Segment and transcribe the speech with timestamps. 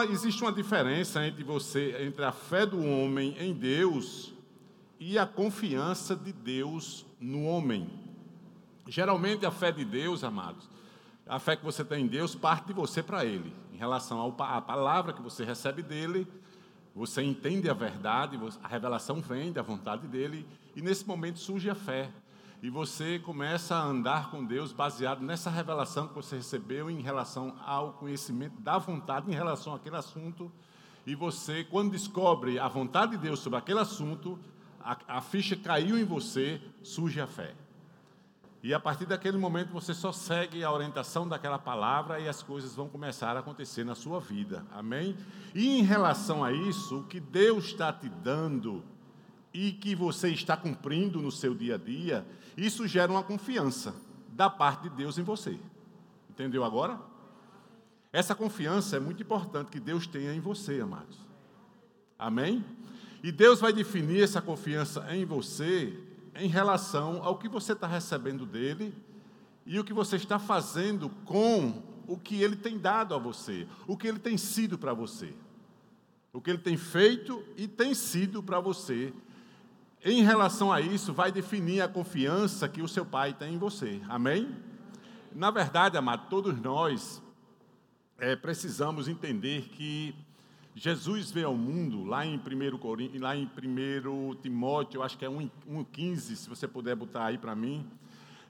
[0.00, 4.32] existe uma diferença entre você, entre a fé do homem em Deus
[4.98, 7.90] e a confiança de Deus no homem.
[8.86, 10.68] Geralmente a fé de Deus, amados,
[11.26, 14.60] a fé que você tem em Deus parte de você para Ele, em relação à
[14.60, 16.26] palavra que você recebe dele,
[16.94, 20.46] você entende a verdade, a revelação vem da vontade dele,
[20.76, 22.10] e nesse momento surge a fé.
[22.62, 27.56] E você começa a andar com Deus baseado nessa revelação que você recebeu em relação
[27.66, 30.50] ao conhecimento da vontade em relação àquele assunto.
[31.04, 34.38] E você, quando descobre a vontade de Deus sobre aquele assunto,
[34.80, 37.52] a, a ficha caiu em você, surge a fé.
[38.62, 42.76] E a partir daquele momento você só segue a orientação daquela palavra e as coisas
[42.76, 44.64] vão começar a acontecer na sua vida.
[44.70, 45.16] Amém?
[45.52, 48.84] E em relação a isso, o que Deus está te dando
[49.52, 53.94] e que você está cumprindo no seu dia a dia, isso gera uma confiança
[54.28, 55.58] da parte de Deus em você.
[56.30, 56.98] Entendeu agora?
[58.12, 61.18] Essa confiança é muito importante que Deus tenha em você, amados.
[62.18, 62.64] Amém?
[63.22, 65.98] E Deus vai definir essa confiança em você
[66.34, 68.94] em relação ao que você está recebendo dele
[69.66, 73.96] e o que você está fazendo com o que ele tem dado a você, o
[73.96, 75.32] que ele tem sido para você,
[76.32, 79.12] o que ele tem feito e tem sido para você.
[80.04, 84.00] Em relação a isso, vai definir a confiança que o seu pai tem em você.
[84.08, 84.52] Amém?
[85.32, 87.22] Na verdade, amado, todos nós
[88.18, 90.12] é, precisamos entender que
[90.74, 96.34] Jesus veio ao mundo, lá em 1, lá em 1 Timóteo, acho que é 1,15,
[96.34, 97.88] se você puder botar aí para mim.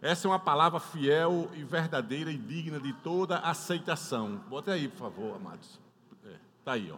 [0.01, 4.41] Essa é uma palavra fiel e verdadeira e digna de toda aceitação.
[4.49, 5.79] Bota aí, por favor, amados.
[6.13, 6.97] Está é, tá aí, ó.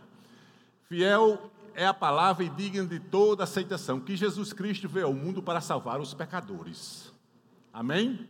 [0.88, 5.42] Fiel é a palavra e digna de toda aceitação, que Jesus Cristo veio ao mundo
[5.42, 7.12] para salvar os pecadores.
[7.72, 8.28] Amém?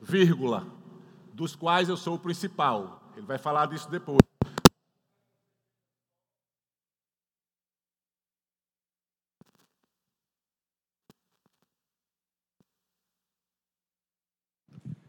[0.00, 0.66] Vírgula.
[1.32, 3.02] Dos quais eu sou o principal.
[3.16, 4.18] Ele vai falar disso depois.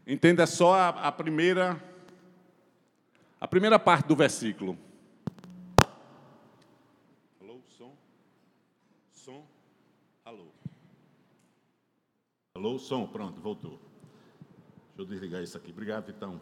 [0.06, 1.80] Entenda só a, a primeira
[3.40, 4.76] a primeira parte do versículo.
[7.40, 7.96] Alô, som.
[9.12, 9.46] Som.
[10.24, 10.52] Alô.
[12.60, 13.80] Alô, som, pronto, voltou.
[14.88, 15.70] Deixa eu desligar isso aqui.
[15.70, 16.38] Obrigado, Vitão.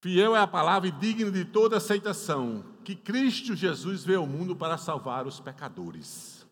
[0.00, 4.54] Fiel é a palavra e digna de toda aceitação, que Cristo Jesus veio ao mundo
[4.54, 6.46] para salvar os pecadores.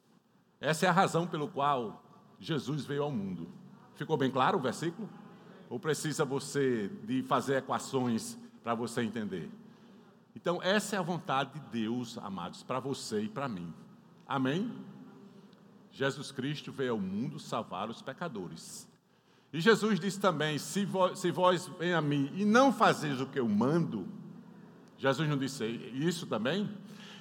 [0.61, 2.03] Essa é a razão pelo qual
[2.41, 3.47] Jesus veio ao mundo.
[3.95, 5.09] Ficou bem claro o versículo?
[5.71, 9.49] Ou precisa você de fazer equações para você entender?
[10.35, 13.73] Então, essa é a vontade de Deus, amados, para você e para mim.
[14.27, 14.73] Amém?
[15.93, 18.89] Jesus Cristo veio ao mundo salvar os pecadores.
[19.53, 23.27] E Jesus disse também: se vós, se vós vem a mim e não fazeis o
[23.27, 24.09] que eu mando,
[24.97, 25.65] Jesus não disse
[25.95, 26.69] isso também?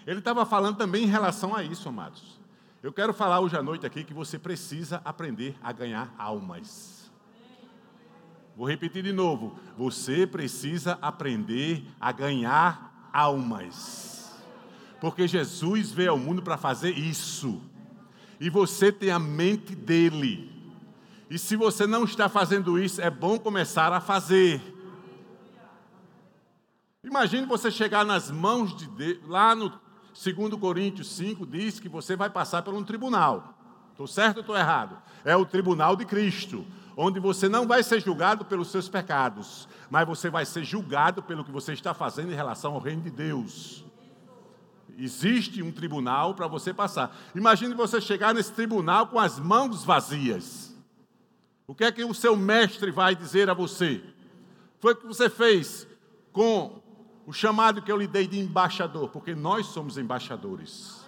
[0.08, 2.40] Ele estava falando também em relação a isso, amados.
[2.82, 7.12] Eu quero falar hoje à noite aqui que você precisa aprender a ganhar almas.
[8.56, 9.56] Vou repetir de novo.
[9.78, 14.36] Você precisa aprender a ganhar almas.
[15.00, 17.62] Porque Jesus veio ao mundo para fazer isso.
[18.42, 20.52] E você tem a mente dele.
[21.30, 24.60] E se você não está fazendo isso, é bom começar a fazer.
[27.04, 29.72] Imagine você chegar nas mãos de Deus, lá no
[30.12, 33.54] Segundo Coríntios 5 diz que você vai passar por um tribunal.
[33.92, 34.98] Estou certo ou estou errado?
[35.24, 36.66] É o tribunal de Cristo,
[36.98, 41.46] onde você não vai ser julgado pelos seus pecados, mas você vai ser julgado pelo
[41.46, 43.86] que você está fazendo em relação ao reino de Deus.
[44.98, 47.16] Existe um tribunal para você passar.
[47.36, 50.76] Imagine você chegar nesse tribunal com as mãos vazias.
[51.68, 54.04] O que é que o seu mestre vai dizer a você?
[54.80, 55.88] Foi o que você fez
[56.32, 56.82] com
[57.26, 61.06] o chamado que eu lhe dei de embaixador, porque nós somos embaixadores.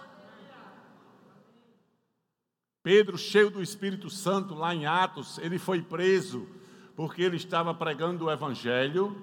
[2.82, 6.46] Pedro, cheio do Espírito Santo, lá em Atos, ele foi preso
[6.94, 9.16] porque ele estava pregando o Evangelho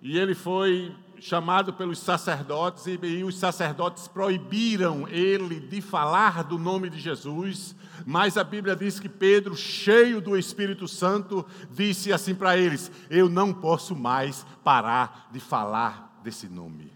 [0.00, 6.58] e ele foi chamado pelos sacerdotes e, e, os sacerdotes proibiram ele de falar do
[6.58, 7.76] nome de Jesus,
[8.06, 13.28] mas a Bíblia diz que Pedro, cheio do Espírito Santo, disse assim para eles: Eu
[13.28, 16.90] não posso mais parar de falar desse nome.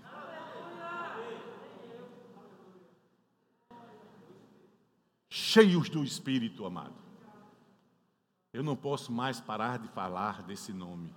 [5.28, 6.94] Cheios do Espírito, amado.
[8.52, 11.12] Eu não posso mais parar de falar desse nome.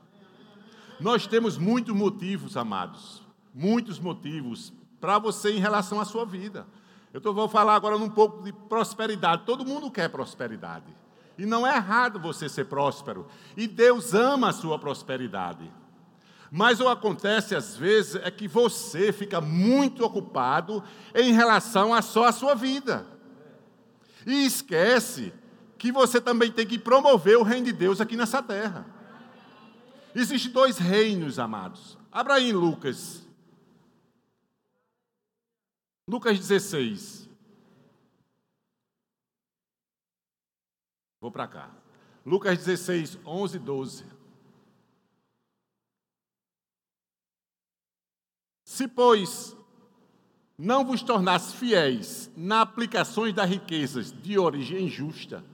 [0.99, 3.21] Nós temos muitos motivos, amados,
[3.53, 6.65] muitos motivos para você em relação à sua vida.
[7.13, 9.43] Eu tô, vou falar agora um pouco de prosperidade.
[9.45, 10.85] Todo mundo quer prosperidade.
[11.37, 13.27] E não é errado você ser próspero.
[13.55, 15.71] E Deus ama a sua prosperidade.
[16.51, 20.83] Mas o que acontece às vezes é que você fica muito ocupado
[21.13, 23.05] em relação a só a sua vida.
[24.25, 25.33] E esquece
[25.77, 28.96] que você também tem que promover o reino de Deus aqui nessa terra.
[30.19, 31.95] Existem dois reinos, amados.
[32.11, 33.23] Abra aí Lucas.
[36.07, 37.29] Lucas 16.
[41.21, 41.71] Vou para cá.
[42.25, 44.05] Lucas 16, 11 e 12.
[48.65, 49.55] Se, pois,
[50.57, 55.45] não vos tornasse fiéis na aplicações das riquezas de origem injusta,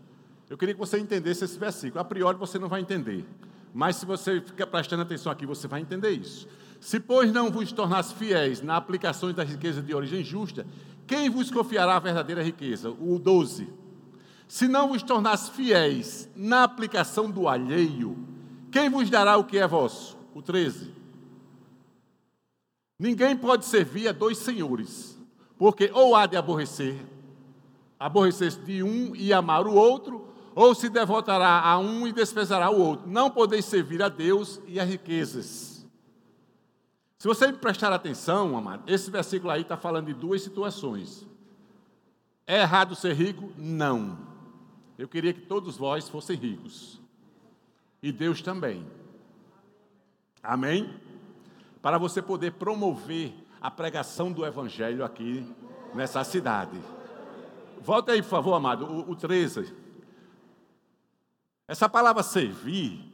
[0.50, 2.00] eu queria que você entendesse esse versículo.
[2.00, 3.26] A priori você não vai entender,
[3.74, 6.48] mas se você ficar prestando atenção aqui, você vai entender isso.
[6.80, 10.68] Se, pois, não vos tornasse fiéis na aplicações das riquezas de origem justa,
[11.08, 12.92] quem vos confiará a verdadeira riqueza?
[12.92, 13.68] O 12.
[14.48, 18.18] Se não vos tornasse fiéis na aplicação do alheio,
[18.72, 20.18] quem vos dará o que é vosso?
[20.36, 20.94] O 13.
[23.00, 25.18] Ninguém pode servir a dois senhores,
[25.58, 26.96] porque ou há de aborrecer,
[28.00, 30.23] aborrecer-se de um e amar o outro,
[30.56, 33.10] ou se devotará a um e desprezará o outro.
[33.10, 35.86] Não podeis servir a Deus e a riquezas.
[37.18, 41.26] Se você prestar atenção, amado, esse versículo aí está falando de duas situações.
[42.46, 43.52] É errado ser rico?
[43.58, 44.18] Não.
[44.98, 47.02] Eu queria que todos vós fossem ricos.
[48.02, 48.86] E Deus também.
[50.42, 50.94] Amém?
[51.82, 55.50] Para você poder promover a pregação do Evangelho aqui
[55.96, 56.78] nessa cidade.
[57.82, 59.83] Volta aí, por favor, amado, o, o 13.
[61.74, 63.12] Essa palavra servir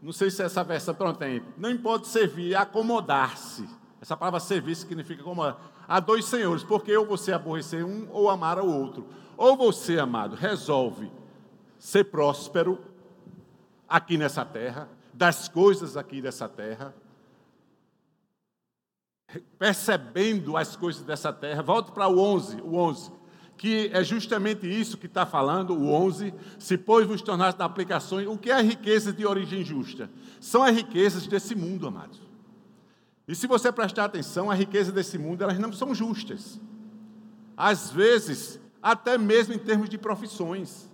[0.00, 1.42] não sei se essa versão pronto tem.
[1.58, 3.68] Não pode servir, acomodar-se.
[4.00, 5.58] Essa palavra servir significa acomodar.
[5.86, 9.06] Há dois senhores, porque ou você aborrecer um ou amar o outro.
[9.36, 11.10] Ou você, amado, resolve
[11.78, 12.78] ser próspero
[13.86, 16.94] aqui nessa terra, das coisas aqui dessa terra,
[19.58, 21.62] percebendo as coisas dessa terra.
[21.62, 23.17] Volto para o 11, o 11
[23.58, 28.26] que é justamente isso que está falando, o 11, se pois vos tornasse da aplicações,
[28.28, 30.08] o que é riqueza de origem justa?
[30.40, 32.20] São as riquezas desse mundo, amados.
[33.26, 36.60] E se você prestar atenção, a riqueza desse mundo, elas não são justas.
[37.56, 40.88] Às vezes, até mesmo em termos de profissões.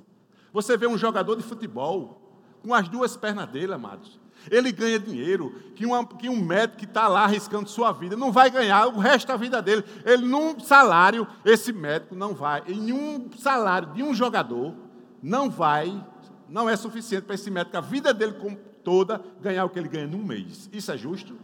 [0.52, 2.20] Você vê um jogador de futebol,
[2.62, 4.18] com as duas pernas dele, amados.
[4.50, 8.32] Ele ganha dinheiro que, uma, que um médico que está lá arriscando sua vida não
[8.32, 9.84] vai ganhar o resto da vida dele.
[10.04, 14.74] Ele, num salário, esse médico não vai, em nenhum salário de um jogador,
[15.22, 16.04] não vai,
[16.48, 18.34] não é suficiente para esse médico, a vida dele
[18.82, 20.68] toda, ganhar o que ele ganha num mês.
[20.72, 21.36] Isso é justo?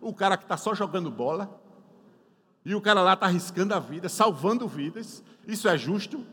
[0.00, 1.60] O cara que está só jogando bola,
[2.64, 6.24] e o cara lá está arriscando a vida, salvando vidas, isso é justo?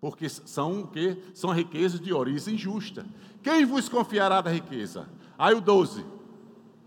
[0.00, 1.18] Porque são o quê?
[1.34, 3.04] São riquezas de origem justa.
[3.42, 5.08] Quem vos confiará da riqueza?
[5.38, 6.04] Aí o 12.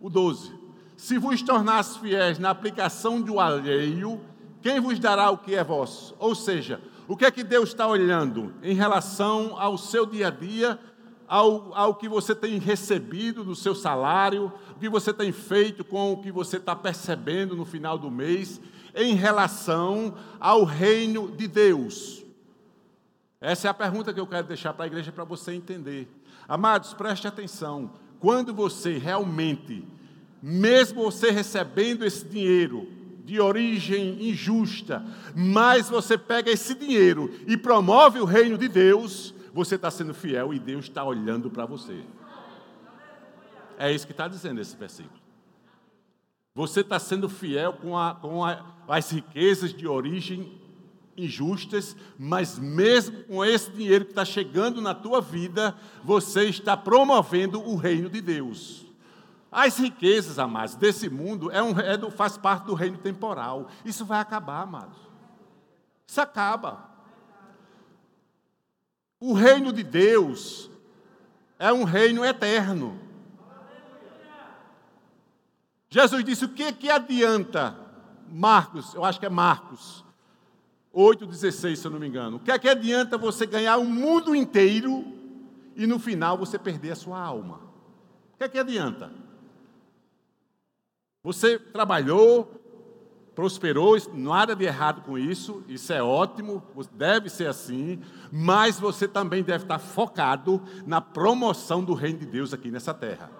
[0.02, 0.54] O 12.
[0.98, 4.20] Se vos tornasse fiéis na aplicação do alheio,
[4.62, 6.16] quem vos dará o que é vosso?
[6.18, 10.32] Ou seja, o que é que Deus está olhando em relação ao seu dia a
[10.32, 10.80] dia,
[11.28, 16.14] ao, ao que você tem recebido do seu salário, o que você tem feito com
[16.14, 18.62] o que você está percebendo no final do mês,
[18.96, 22.23] em relação ao reino de Deus?
[23.44, 26.08] Essa é a pergunta que eu quero deixar para a igreja para você entender.
[26.48, 27.92] Amados, preste atenção.
[28.18, 29.86] Quando você realmente,
[30.42, 32.88] mesmo você recebendo esse dinheiro
[33.26, 39.76] de origem injusta, mas você pega esse dinheiro e promove o reino de Deus, você
[39.76, 42.02] está sendo fiel e Deus está olhando para você.
[43.78, 45.20] É isso que está dizendo esse versículo.
[46.56, 50.63] Você está sendo fiel com, a, com a, as riquezas de origem
[51.16, 57.62] injustas, mas mesmo com esse dinheiro que está chegando na tua vida, você está promovendo
[57.62, 58.86] o reino de Deus.
[59.52, 63.70] As riquezas, amados, desse mundo é um, é do, faz parte do reino temporal.
[63.86, 64.98] Isso vai acabar, amados.
[66.08, 66.90] Isso acaba.
[69.20, 70.72] O reino de Deus
[71.60, 73.00] é um reino eterno.
[75.88, 77.78] Jesus disse: o que, que adianta,
[78.28, 80.04] Marcos, eu acho que é Marcos,
[80.94, 82.38] 8,16, se eu não me engano.
[82.38, 85.04] O que é que adianta você ganhar o mundo inteiro
[85.76, 87.60] e no final você perder a sua alma?
[88.34, 89.12] O que é que adianta?
[91.24, 92.62] Você trabalhou,
[93.34, 98.00] prosperou, nada de errado com isso, isso é ótimo, deve ser assim,
[98.32, 103.32] mas você também deve estar focado na promoção do reino de Deus aqui nessa terra.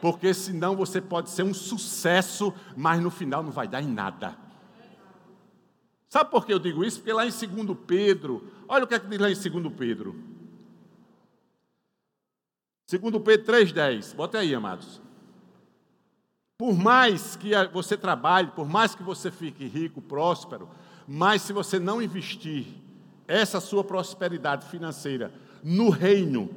[0.00, 4.36] Porque senão você pode ser um sucesso, mas no final não vai dar em nada.
[6.12, 6.98] Sabe por que eu digo isso?
[6.98, 10.14] Porque lá em 2 Pedro, olha o que é que diz lá em 2 Pedro.
[12.86, 14.14] 2 Pedro 3,10.
[14.14, 15.00] Bota aí, amados.
[16.58, 20.68] Por mais que você trabalhe, por mais que você fique rico, próspero,
[21.08, 22.66] mas se você não investir
[23.26, 25.32] essa sua prosperidade financeira
[25.64, 26.50] no reino,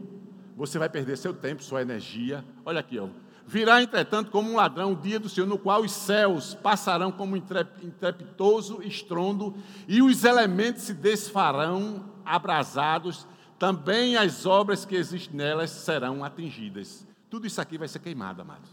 [0.58, 2.44] você vai perder seu tempo, sua energia.
[2.66, 3.08] Olha aqui, ó.
[3.48, 7.38] Virá, entretanto, como um ladrão o dia do Senhor, no qual os céus passarão como
[7.38, 9.56] intrepitoso estrondo,
[9.88, 13.28] e os elementos se desfarão abrasados,
[13.60, 17.08] também as obras que existem nelas serão atingidas.
[17.30, 18.70] Tudo isso aqui vai ser queimado, amados.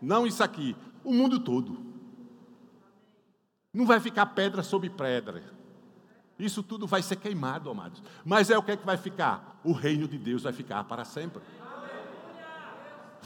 [0.00, 1.84] Não isso aqui, o mundo todo.
[3.74, 5.42] Não vai ficar pedra sobre pedra.
[6.38, 8.02] Isso tudo vai ser queimado, amados.
[8.24, 9.58] Mas é o que é que vai ficar?
[9.64, 11.42] O reino de Deus vai ficar para sempre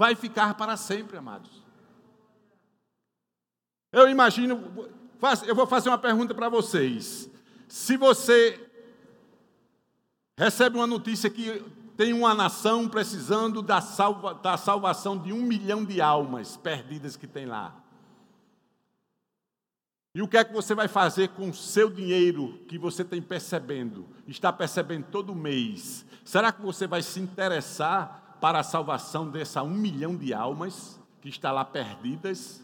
[0.00, 1.62] vai ficar para sempre, amados.
[3.92, 4.88] Eu imagino,
[5.46, 7.28] eu vou fazer uma pergunta para vocês.
[7.68, 8.58] Se você
[10.38, 11.62] recebe uma notícia que
[11.98, 17.26] tem uma nação precisando da, salva, da salvação de um milhão de almas perdidas que
[17.26, 17.76] tem lá.
[20.14, 23.20] E o que é que você vai fazer com o seu dinheiro que você tem
[23.20, 26.06] percebendo, está percebendo todo mês?
[26.24, 31.28] Será que você vai se interessar para a salvação dessa um milhão de almas que
[31.28, 32.62] está lá perdidas?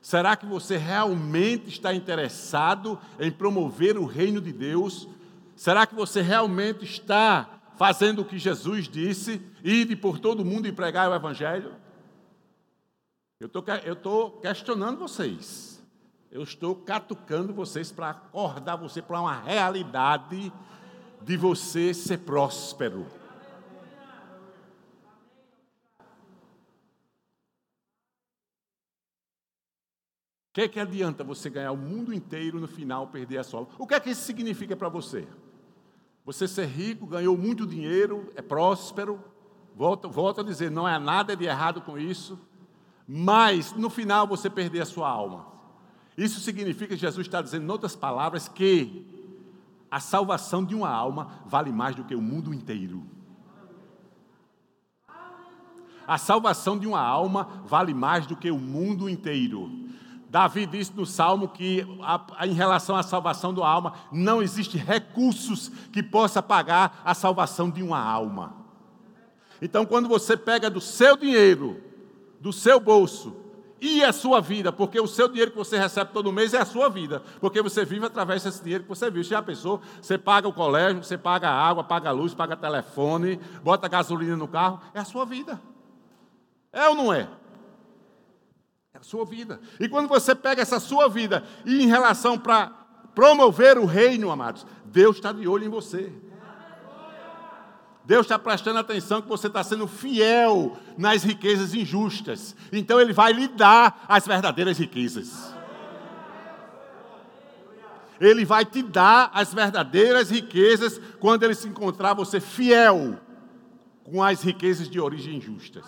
[0.00, 5.08] Será que você realmente está interessado em promover o reino de Deus?
[5.56, 10.72] Será que você realmente está fazendo o que Jesus disse, ide por todo mundo e
[10.72, 11.72] pregar o Evangelho?
[13.40, 15.82] Eu estou questionando vocês.
[16.30, 20.52] Eu estou catucando vocês para acordar você para uma realidade
[21.22, 23.06] de você ser próspero.
[30.54, 33.94] Que que adianta você ganhar o mundo inteiro no final perder a sua O que
[33.94, 35.26] é que isso significa para você?
[36.24, 39.20] Você ser rico, ganhou muito dinheiro, é próspero,
[39.74, 42.38] volto, volto a dizer, não há nada de errado com isso,
[43.06, 45.44] mas no final você perder a sua alma.
[46.16, 49.04] Isso significa Jesus está dizendo, em outras palavras, que
[49.90, 53.04] a salvação de uma alma vale mais do que o mundo inteiro.
[56.06, 59.83] A salvação de uma alma vale mais do que o mundo inteiro.
[60.34, 61.86] Davi disse no Salmo que,
[62.44, 67.84] em relação à salvação da alma, não existe recursos que possa pagar a salvação de
[67.84, 68.52] uma alma.
[69.62, 71.80] Então, quando você pega do seu dinheiro,
[72.40, 73.36] do seu bolso,
[73.80, 76.64] e a sua vida, porque o seu dinheiro que você recebe todo mês é a
[76.64, 79.22] sua vida, porque você vive através desse dinheiro que você vive.
[79.22, 79.80] Já pensou?
[80.02, 84.36] Você paga o colégio, você paga a água, paga a luz, paga telefone, bota gasolina
[84.36, 85.60] no carro, é a sua vida.
[86.72, 87.28] É ou não é?
[89.04, 89.60] Sua vida.
[89.78, 92.72] E quando você pega essa sua vida e em relação para
[93.14, 96.12] promover o reino, amados, Deus está de olho em você.
[98.04, 102.54] Deus está prestando atenção que você está sendo fiel nas riquezas injustas.
[102.72, 105.54] Então Ele vai lhe dar as verdadeiras riquezas.
[108.20, 113.18] Ele vai te dar as verdadeiras riquezas quando Ele se encontrar você fiel
[114.02, 115.84] com as riquezas de origem injustas.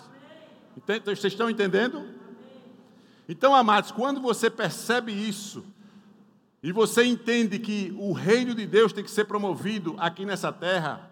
[1.05, 2.16] Vocês estão entendendo?
[3.27, 5.65] Então, amados, quando você percebe isso,
[6.63, 11.09] e você entende que o reino de Deus tem que ser promovido aqui nessa terra,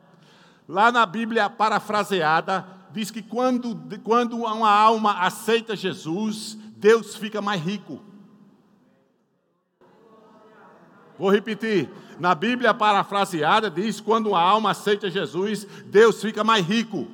[0.68, 7.62] lá na Bíblia parafraseada, diz que quando, quando uma alma aceita Jesus, Deus fica mais
[7.62, 8.02] rico.
[11.18, 11.90] Vou repetir.
[12.20, 17.08] Na Bíblia parafraseada diz: quando uma alma aceita Jesus, Deus fica mais rico.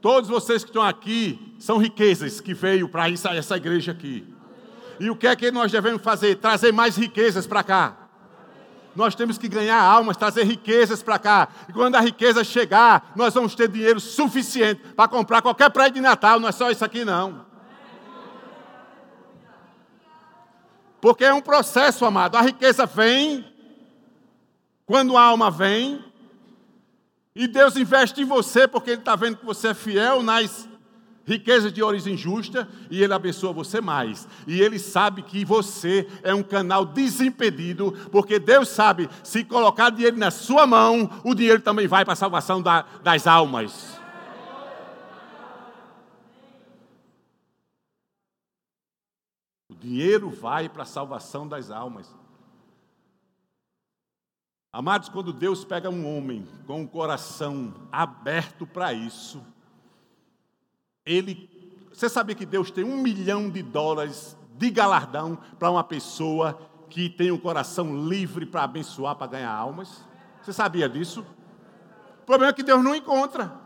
[0.00, 4.28] Todos vocês que estão aqui são riquezas que veio para essa igreja aqui.
[5.00, 6.34] E o que é que nós devemos fazer?
[6.34, 7.96] Trazer mais riquezas para cá.
[8.94, 11.48] Nós temos que ganhar almas, trazer riquezas para cá.
[11.66, 16.00] E quando a riqueza chegar, nós vamos ter dinheiro suficiente para comprar qualquer prédio de
[16.02, 17.46] Natal, não é só isso aqui não.
[21.00, 22.36] Porque é um processo, amado.
[22.36, 23.42] A riqueza vem,
[24.84, 26.04] quando a alma vem,
[27.34, 30.68] e Deus investe em você porque Ele está vendo que você é fiel nas
[31.26, 34.28] riquezas de origem justa e Ele abençoa você mais.
[34.46, 40.16] E Ele sabe que você é um canal desimpedido, porque Deus sabe, se colocar dinheiro
[40.16, 43.98] na sua mão, o dinheiro também vai para a salvação da, das almas.
[49.70, 52.14] O dinheiro vai para a salvação das almas.
[54.72, 59.40] Amados, quando Deus pega um homem com o coração aberto para isso,
[61.04, 61.50] ele.
[61.92, 66.58] Você sabia que Deus tem um milhão de dólares de galardão para uma pessoa
[66.88, 70.04] que tem um coração livre para abençoar, para ganhar almas?
[70.42, 71.24] Você sabia disso?
[72.22, 73.64] O problema é que Deus não encontra.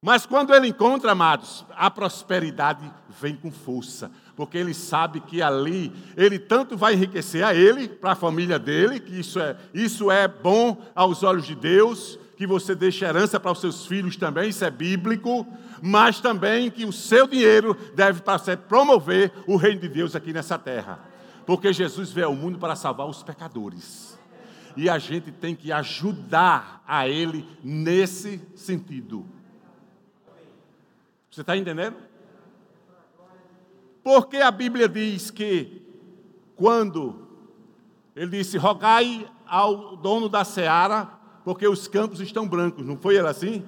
[0.00, 2.88] Mas quando ele encontra, amados, a prosperidade
[3.20, 8.12] vem com força, porque ele sabe que ali ele tanto vai enriquecer a ele, para
[8.12, 12.74] a família dele, que isso é, isso é bom aos olhos de Deus, que você
[12.74, 15.46] deixe herança para os seus filhos também, isso é bíblico,
[15.82, 20.58] mas também que o seu dinheiro deve para promover o reino de Deus aqui nessa
[20.58, 21.00] terra.
[21.46, 24.18] Porque Jesus veio ao mundo para salvar os pecadores.
[24.76, 29.24] E a gente tem que ajudar a ele nesse sentido.
[31.30, 31.96] Você está entendendo?
[34.02, 35.82] Porque a Bíblia diz que
[36.54, 37.26] quando
[38.14, 41.15] ele disse, rogai ao dono da seara,
[41.46, 43.64] porque os campos estão brancos, não foi ele assim?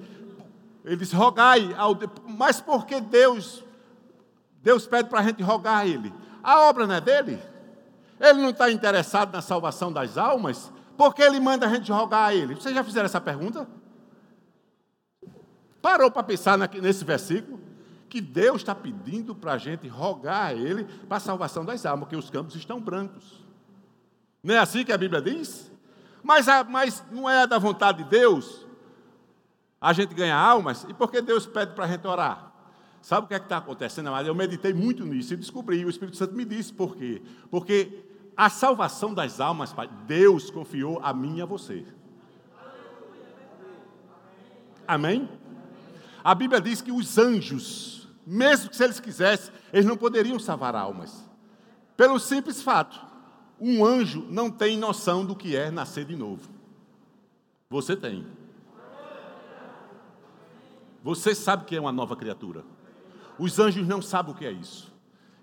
[0.83, 1.97] Ele disse, rogai ao.
[2.27, 3.63] Mas por que Deus,
[4.61, 6.13] Deus pede para a gente rogar a Ele?
[6.43, 7.39] A obra não é dele?
[8.19, 10.69] Ele não está interessado na salvação das almas?
[10.97, 12.53] Por que ele manda a gente rogar a Ele?
[12.53, 13.65] Vocês já fizeram essa pergunta?
[15.81, 17.61] Parou para pensar nesse versículo?
[18.09, 22.09] Que Deus está pedindo para a gente rogar a Ele para a salvação das almas,
[22.09, 23.41] porque os campos estão brancos.
[24.43, 25.68] Não é assim que a Bíblia diz?
[26.23, 28.65] Mas, mas não é da vontade de Deus
[29.79, 30.85] a gente ganhar almas?
[30.89, 32.51] E por que Deus pede para a gente orar?
[33.01, 34.09] Sabe o que é está acontecendo?
[34.09, 37.21] Eu meditei muito nisso e descobri, o Espírito Santo me disse por quê.
[37.49, 38.03] Porque
[38.35, 41.85] a salvação das almas, Pai, Deus confiou a mim e a você.
[44.87, 45.29] Amém?
[46.23, 50.75] A Bíblia diz que os anjos, mesmo que se eles quisessem, eles não poderiam salvar
[50.75, 51.23] almas.
[51.95, 52.99] Pelo simples fato,
[53.59, 56.49] um anjo não tem noção do que é nascer de novo.
[57.69, 58.25] Você tem.
[61.03, 62.63] Você sabe que é uma nova criatura.
[63.37, 64.91] Os anjos não sabem o que é isso.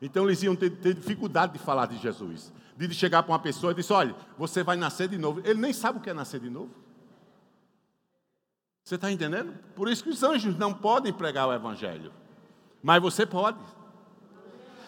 [0.00, 2.52] Então eles iam ter, ter dificuldade de falar de Jesus.
[2.76, 5.40] De chegar para uma pessoa e dizer: Olha, você vai nascer de novo.
[5.44, 6.70] Ele nem sabe o que é nascer de novo.
[8.84, 9.52] Você está entendendo?
[9.74, 12.12] Por isso que os anjos não podem pregar o Evangelho.
[12.82, 13.58] Mas você pode.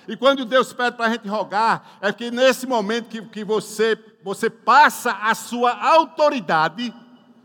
[0.08, 4.02] E quando Deus pede para a gente rogar, é que nesse momento que, que você,
[4.24, 6.94] você passa a sua autoridade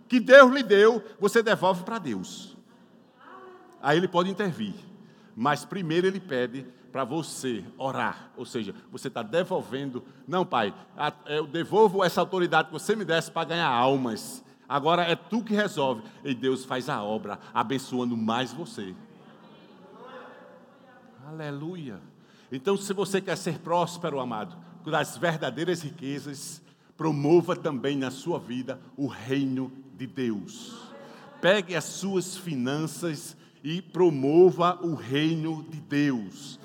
[0.07, 2.55] que Deus lhe deu, você devolve para Deus.
[3.81, 4.73] Aí ele pode intervir.
[5.35, 8.29] Mas primeiro ele pede para você orar.
[8.37, 10.01] Ou seja, você está devolvendo.
[10.25, 10.73] Não, pai,
[11.25, 14.41] eu devolvo essa autoridade que você me desse para ganhar almas.
[14.69, 16.03] Agora é tu que resolve.
[16.23, 18.95] E Deus faz a obra, abençoando mais você.
[21.27, 22.12] Aleluia.
[22.55, 26.61] Então, se você quer ser próspero, amado, das verdadeiras riquezas,
[26.95, 30.75] promova também na sua vida o reino de Deus.
[31.41, 36.59] Pegue as suas finanças e promova o reino de Deus.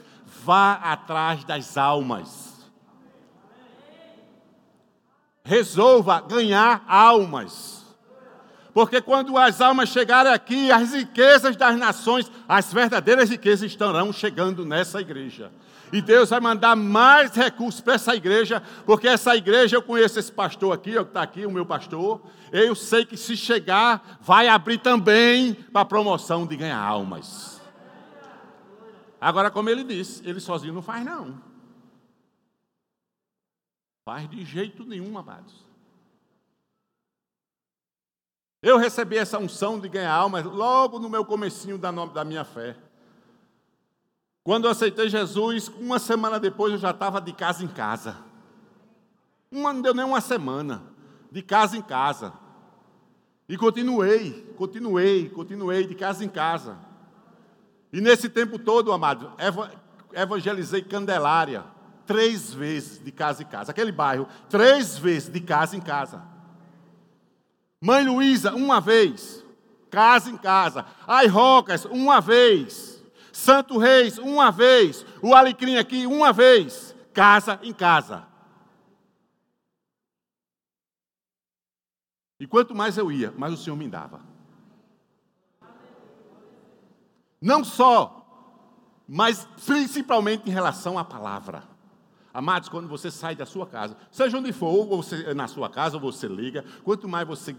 [0.44, 2.70] Vá atrás das almas.
[5.42, 7.87] Resolva ganhar almas.
[8.74, 14.66] Porque quando as almas chegarem aqui, as riquezas das nações, as verdadeiras riquezas estarão chegando
[14.66, 15.51] nessa igreja.
[15.92, 20.31] E Deus vai mandar mais recursos para essa igreja, porque essa igreja, eu conheço esse
[20.31, 22.20] pastor aqui, que está aqui, o meu pastor.
[22.53, 27.61] Eu sei que se chegar, vai abrir também para a promoção de ganhar almas.
[29.20, 31.40] Agora, como ele disse, ele sozinho não faz, não.
[34.05, 35.66] Faz de jeito nenhum, amados.
[38.62, 42.77] Eu recebi essa unção de ganhar almas logo no meu comecinho da, da minha fé.
[44.48, 48.16] Quando eu aceitei Jesus, uma semana depois eu já estava de casa em casa.
[49.52, 50.84] Uma, não deu nem uma semana,
[51.30, 52.32] de casa em casa.
[53.46, 56.78] E continuei, continuei, continuei, de casa em casa.
[57.92, 59.30] E nesse tempo todo, amado,
[60.14, 61.62] evangelizei Candelária,
[62.06, 63.72] três vezes de casa em casa.
[63.72, 66.22] Aquele bairro, três vezes de casa em casa.
[67.82, 69.44] Mãe Luísa, uma vez.
[69.90, 70.87] Casa em casa.
[71.06, 72.97] Ai Rocas, uma vez.
[73.38, 75.07] Santo Reis, uma vez.
[75.22, 76.92] O Alecrim aqui, uma vez.
[77.14, 78.27] Casa em casa.
[82.40, 84.20] E quanto mais eu ia, mais o Senhor me dava.
[87.40, 88.27] Não só,
[89.07, 91.62] mas principalmente em relação à palavra.
[92.35, 95.96] Amados, quando você sai da sua casa, seja onde for, ou você, na sua casa,
[95.96, 97.55] ou você liga, quanto mais você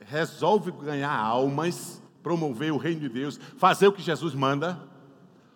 [0.00, 4.76] resolve ganhar almas, promover o reino de Deus, fazer o que Jesus manda,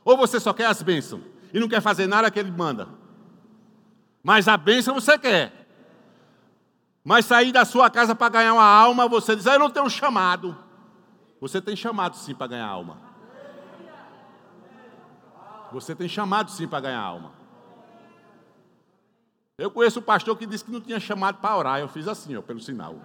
[0.05, 1.21] ou você só quer as bênçãos
[1.53, 2.89] e não quer fazer nada que Ele manda,
[4.23, 5.67] mas a bênção você quer.
[7.03, 9.91] Mas sair da sua casa para ganhar uma alma, você diz, ah, eu não tenho
[9.91, 10.57] chamado.
[11.41, 12.99] Você tem chamado sim para ganhar alma.
[15.73, 17.33] Você tem chamado sim para ganhar alma.
[19.59, 21.81] Eu conheço um pastor que disse que não tinha chamado para orar.
[21.81, 22.97] Eu fiz assim, ó, pelo sinal.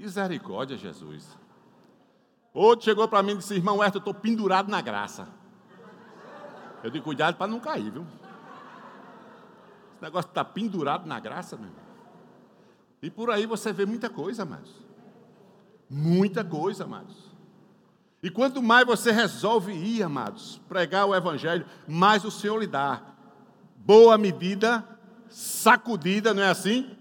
[0.00, 1.36] Misericórdia, Jesus.
[2.54, 5.28] Outro chegou para mim e disse: Irmão Herto, eu estou pendurado na graça.
[6.82, 8.06] Eu digo: Cuidado para não cair, viu?
[9.92, 11.84] Esse negócio está pendurado na graça, meu irmão.
[13.02, 14.72] E por aí você vê muita coisa, amados.
[15.88, 17.16] Muita coisa, amados.
[18.22, 23.02] E quanto mais você resolve ir, amados, pregar o Evangelho, mais o Senhor lhe dá.
[23.76, 24.82] Boa medida,
[25.28, 26.96] sacudida, não é assim?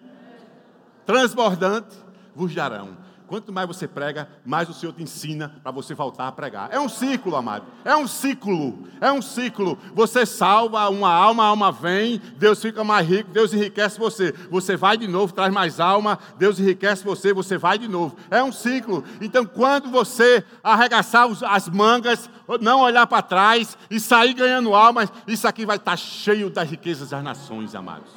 [1.06, 1.96] Transbordante,
[2.40, 2.98] vos darão.
[3.28, 6.70] Quanto mais você prega, mais o Senhor te ensina para você voltar a pregar.
[6.72, 7.64] É um ciclo, amado.
[7.86, 8.88] É um ciclo.
[9.00, 9.78] É um ciclo.
[9.94, 14.34] Você salva uma alma, a alma vem, Deus fica mais rico, Deus enriquece você.
[14.50, 18.16] Você vai de novo, traz mais alma, Deus enriquece você, você vai de novo.
[18.32, 19.04] É um ciclo.
[19.22, 22.30] Então, quando você arregaçar as mangas,
[22.62, 27.10] não olhar para trás e sair ganhando almas, isso aqui vai estar cheio das riquezas
[27.12, 28.12] das nações, amados.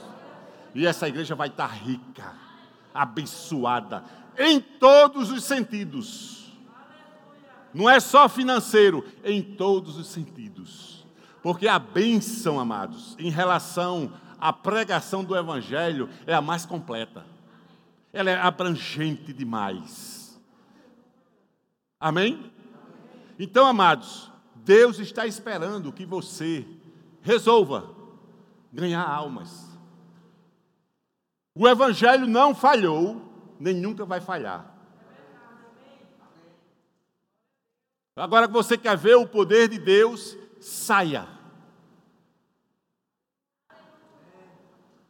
[0.74, 2.40] E essa igreja vai estar rica,
[2.94, 4.04] abençoada
[4.38, 6.52] em todos os sentidos.
[7.72, 11.06] Não é só financeiro, em todos os sentidos.
[11.42, 17.24] Porque a bênção, amados, em relação à pregação do Evangelho, é a mais completa.
[18.12, 20.40] Ela é abrangente demais.
[21.98, 22.52] Amém?
[23.38, 26.66] Então, amados, Deus está esperando que você
[27.22, 27.90] resolva
[28.72, 29.71] ganhar almas.
[31.54, 34.72] O Evangelho não falhou nem nunca vai falhar.
[38.16, 41.26] Agora que você quer ver o poder de Deus, saia.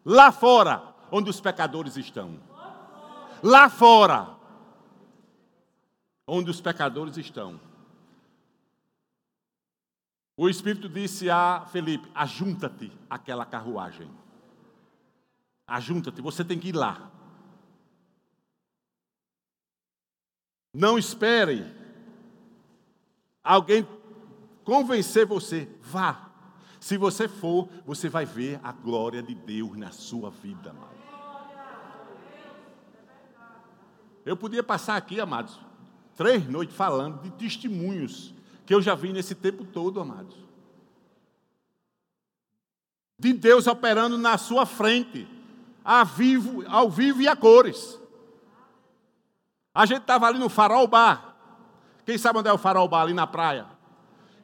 [0.05, 2.39] Lá fora, onde os pecadores estão.
[3.43, 4.37] Lá fora,
[6.27, 7.59] onde os pecadores estão.
[10.37, 14.11] O Espírito disse a Felipe: ajunta-te àquela carruagem.
[15.73, 17.11] Ajunta-te, você tem que ir lá.
[20.75, 21.65] Não espere
[23.43, 23.89] alguém
[24.65, 25.67] convencer você.
[25.81, 26.31] Vá.
[26.79, 30.93] Se você for, você vai ver a glória de Deus na sua vida, amado.
[34.27, 35.59] Eu podia passar aqui, amados,
[36.15, 38.35] três noites falando de testemunhos
[38.67, 40.37] que eu já vi nesse tempo todo, amados.
[43.19, 45.27] De Deus operando na sua frente,
[45.85, 47.99] ao vivo, ao vivo e a cores.
[49.75, 51.35] A gente estava ali no Farol Bar.
[52.05, 53.03] Quem sabe onde é o Farol Bar?
[53.03, 53.67] Ali na praia.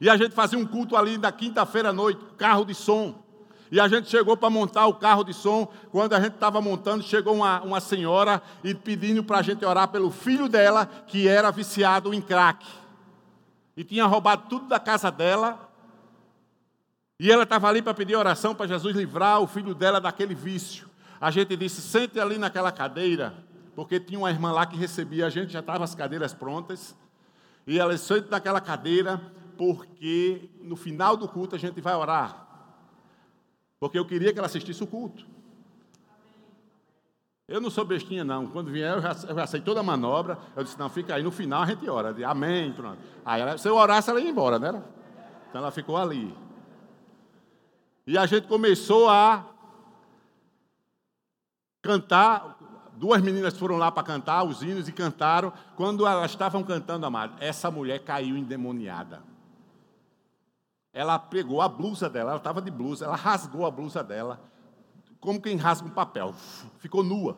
[0.01, 3.22] E a gente fazia um culto ali na quinta-feira à noite, carro de som.
[3.70, 5.70] E a gente chegou para montar o carro de som.
[5.90, 9.88] Quando a gente estava montando, chegou uma, uma senhora e pedindo para a gente orar
[9.88, 12.66] pelo filho dela, que era viciado em crack.
[13.77, 15.68] E tinha roubado tudo da casa dela.
[17.20, 20.88] E ela estava ali para pedir oração para Jesus livrar o filho dela daquele vício.
[21.20, 25.31] A gente disse: sente ali naquela cadeira porque tinha uma irmã lá que recebia a
[25.31, 26.96] gente, já estavam as cadeiras prontas,
[27.64, 29.22] e ela sentou naquela cadeira,
[29.57, 32.44] porque no final do culto a gente vai orar.
[33.78, 35.24] Porque eu queria que ela assistisse o culto.
[37.46, 38.48] Eu não sou bestinha, não.
[38.48, 40.37] Quando vier, eu já, eu já sei toda a manobra.
[40.57, 42.12] Eu disse, não, fica aí, no final a gente ora.
[42.12, 42.98] Disse, Amém, pronto.
[43.24, 44.83] Aí ela, se eu orasse, ela ia embora, né?
[45.48, 46.35] Então ela ficou ali.
[48.04, 49.46] E a gente começou a
[51.83, 52.59] cantar
[52.99, 55.53] Duas meninas foram lá para cantar os hinos e cantaram.
[55.77, 59.23] Quando elas estavam cantando, amado, essa mulher caiu endemoniada.
[60.93, 64.41] Ela pegou a blusa dela, ela estava de blusa, ela rasgou a blusa dela,
[65.21, 66.35] como quem rasga um papel.
[66.79, 67.37] Ficou nua,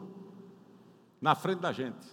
[1.20, 2.08] na frente da gente.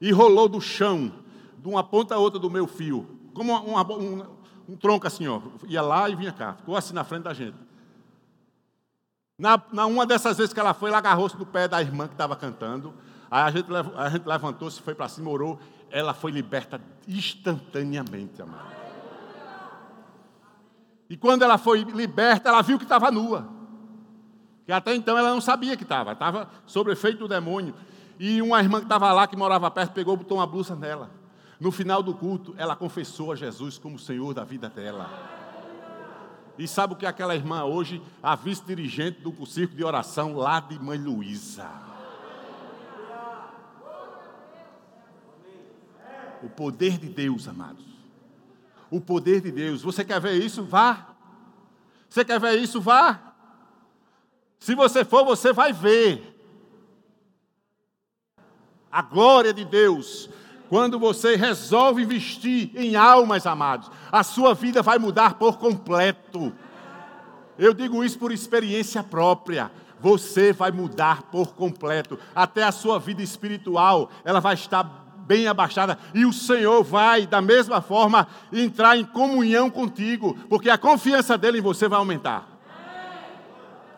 [0.00, 1.12] E rolou do chão,
[1.58, 4.24] de uma ponta a outra do meu fio, como uma, um,
[4.66, 5.42] um tronco assim, ó.
[5.66, 6.54] Ia lá e vinha cá.
[6.54, 7.67] Ficou assim na frente da gente.
[9.38, 12.14] Na, na uma dessas vezes que ela foi, ela agarrou-se no pé da irmã que
[12.14, 12.92] estava cantando.
[13.30, 15.60] Aí a gente, a gente levantou-se, foi para cima, orou.
[15.90, 18.76] Ela foi liberta instantaneamente, amado.
[21.08, 23.48] E quando ela foi liberta, ela viu que estava nua.
[24.66, 27.74] Que até então ela não sabia que estava, estava sob efeito do demônio.
[28.18, 31.10] E uma irmã que estava lá, que morava perto, pegou e botou uma blusa nela.
[31.60, 35.37] No final do culto, ela confessou a Jesus como Senhor da vida dela.
[36.58, 38.02] E sabe o que aquela irmã hoje?
[38.20, 41.70] A vice-dirigente do circo de oração lá de Mãe Luísa.
[46.42, 47.84] O poder de Deus, amados.
[48.90, 49.82] O poder de Deus.
[49.82, 50.64] Você quer ver isso?
[50.64, 51.14] Vá.
[52.08, 52.80] Você quer ver isso?
[52.80, 53.34] Vá.
[54.58, 56.34] Se você for, você vai ver.
[58.90, 60.28] A glória de Deus
[60.68, 66.52] quando você resolve investir em almas, amados, a sua vida vai mudar por completo.
[67.58, 69.70] Eu digo isso por experiência própria.
[70.00, 72.18] Você vai mudar por completo.
[72.34, 77.42] Até a sua vida espiritual, ela vai estar bem abastada, e o Senhor vai, da
[77.42, 82.48] mesma forma, entrar em comunhão contigo, porque a confiança dele em você vai aumentar.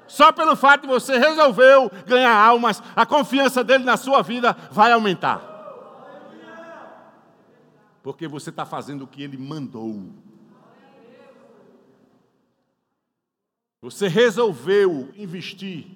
[0.09, 4.91] Só pelo fato de você resolveu ganhar almas, a confiança dele na sua vida vai
[4.91, 5.50] aumentar.
[8.03, 10.11] Porque você está fazendo o que ele mandou.
[13.83, 15.87] Você resolveu investir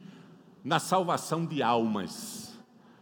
[0.64, 2.58] na salvação de almas.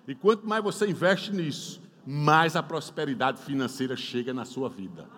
[0.07, 5.09] E quanto mais você investe nisso, mais a prosperidade financeira chega na sua vida.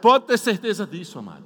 [0.00, 1.44] Pode ter certeza disso, amado.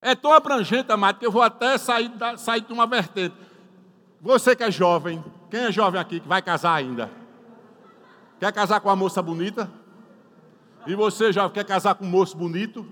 [0.00, 3.34] É tão abrangente, amado, que eu vou até sair, sair de uma vertente.
[4.20, 7.10] Você que é jovem, quem é jovem aqui que vai casar ainda?
[8.38, 9.70] Quer casar com uma moça bonita?
[10.86, 12.86] E você, jovem, quer casar com um moço bonito?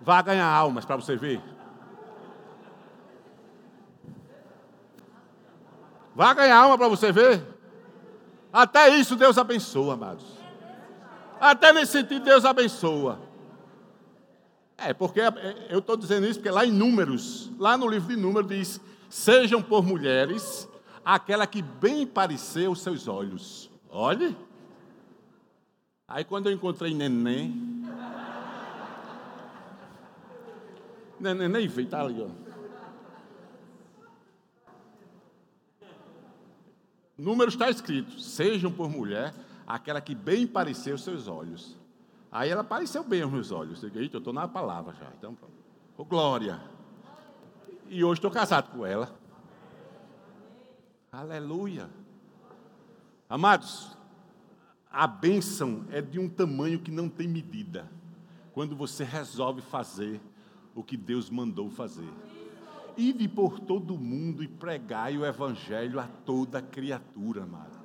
[0.00, 1.40] Vá ganhar almas para você ver.
[6.14, 7.42] Vá ganhar alma para você ver.
[8.52, 10.24] Até isso Deus abençoa, amados.
[11.40, 13.20] Até nesse sentido Deus abençoa.
[14.76, 15.20] É, porque
[15.70, 19.62] eu estou dizendo isso porque lá em Números, lá no livro de Números diz: Sejam
[19.62, 20.68] por mulheres
[21.04, 23.70] aquela que bem parecer os seus olhos.
[23.88, 24.36] Olhe.
[26.12, 27.72] Aí quando eu encontrei neném,
[31.18, 32.28] Nem, nem veio, está ali, ó.
[37.16, 39.32] Números está escrito: sejam por mulher
[39.64, 41.78] aquela que bem pareceu seus olhos.
[42.30, 43.80] Aí ela pareceu bem aos meus olhos.
[43.82, 45.06] Eu eu estou na palavra já.
[45.16, 45.54] Então, pronto.
[45.96, 46.60] Oh, glória.
[47.88, 49.14] E hoje estou casado com ela.
[51.12, 51.88] Aleluia.
[53.28, 53.96] Amados,
[54.92, 57.90] a bênção é de um tamanho que não tem medida.
[58.52, 60.20] Quando você resolve fazer
[60.74, 62.08] o que Deus mandou fazer.
[62.96, 67.80] Ide por todo mundo e pregai o evangelho a toda criatura, amado.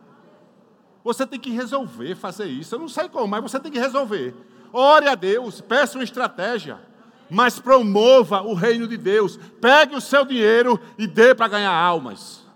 [1.03, 2.75] Você tem que resolver fazer isso.
[2.75, 4.35] Eu não sei como, mas você tem que resolver.
[4.73, 6.81] Ore a Deus, peça uma estratégia,
[7.29, 9.37] mas promova o reino de Deus.
[9.61, 12.46] Pegue o seu dinheiro e dê para ganhar almas.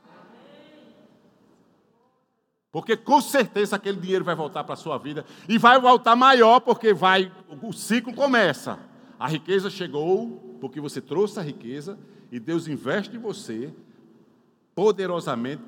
[2.72, 6.62] Porque com certeza aquele dinheiro vai voltar para a sua vida e vai voltar maior
[6.62, 7.32] porque vai
[7.62, 8.80] o ciclo começa.
[9.20, 12.00] A riqueza chegou porque você trouxe a riqueza
[12.32, 13.74] e Deus investe em você
[14.74, 15.62] poderosamente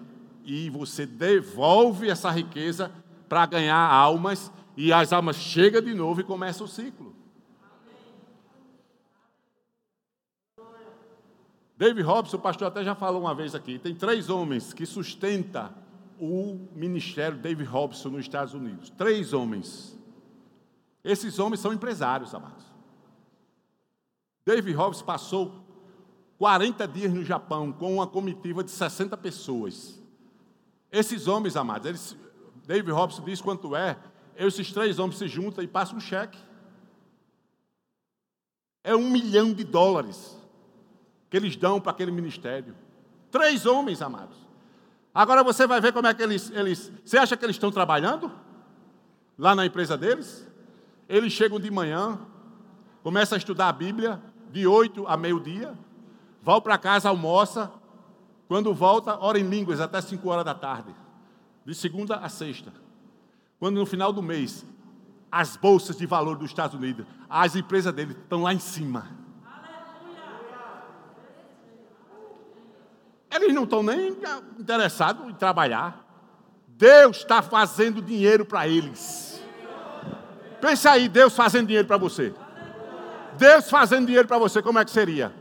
[0.46, 2.90] e você devolve essa riqueza
[3.28, 7.14] para ganhar almas e as almas chegam de novo e começa o ciclo.
[11.78, 15.83] David Robson, o pastor até já falou uma vez aqui, tem três homens que sustentam
[16.20, 18.90] o ministério David Robson nos Estados Unidos.
[18.92, 19.98] Três homens.
[21.04, 22.66] Esses homens são empresários, amados.
[24.46, 25.64] David Hobbes passou
[26.38, 30.02] 40 dias no Japão com uma comitiva de 60 pessoas.
[30.92, 32.18] Esses homens, amados, eles,
[32.66, 33.98] David Hobbes diz quanto é,
[34.36, 36.38] esses três homens se juntam e passam um cheque.
[38.84, 40.38] É um milhão de dólares
[41.30, 42.76] que eles dão para aquele ministério.
[43.32, 44.43] Três homens, amados.
[45.14, 46.92] Agora você vai ver como é que eles, eles.
[47.06, 48.32] Você acha que eles estão trabalhando?
[49.38, 50.48] Lá na empresa deles?
[51.08, 52.20] Eles chegam de manhã,
[53.04, 54.22] começam a estudar a Bíblia,
[54.52, 55.74] de 8 a meio-dia,
[56.42, 57.72] vão para casa, almoça,
[58.48, 60.96] quando volta, ora em línguas até 5 horas da tarde,
[61.66, 62.74] de segunda a sexta.
[63.60, 64.66] Quando no final do mês,
[65.32, 69.23] as bolsas de valor dos Estados Unidos, as empresas dele estão lá em cima.
[73.34, 74.16] Eles não estão nem
[74.60, 76.04] interessados em trabalhar.
[76.68, 79.42] Deus está fazendo dinheiro para eles.
[80.62, 82.34] Pensa aí, Deus fazendo dinheiro para você.
[83.38, 85.34] Deus fazendo dinheiro para você, como é que seria?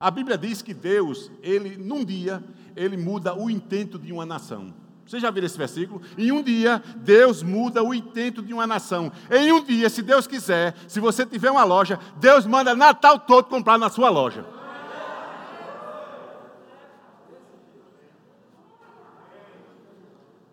[0.00, 2.42] A Bíblia diz que Deus, ele num dia,
[2.74, 4.74] ele muda o intento de uma nação.
[5.06, 6.00] Você já viu esse versículo?
[6.16, 9.12] Em um dia, Deus muda o intento de uma nação.
[9.30, 13.44] Em um dia, se Deus quiser, se você tiver uma loja, Deus manda Natal todo
[13.44, 14.44] comprar na sua loja.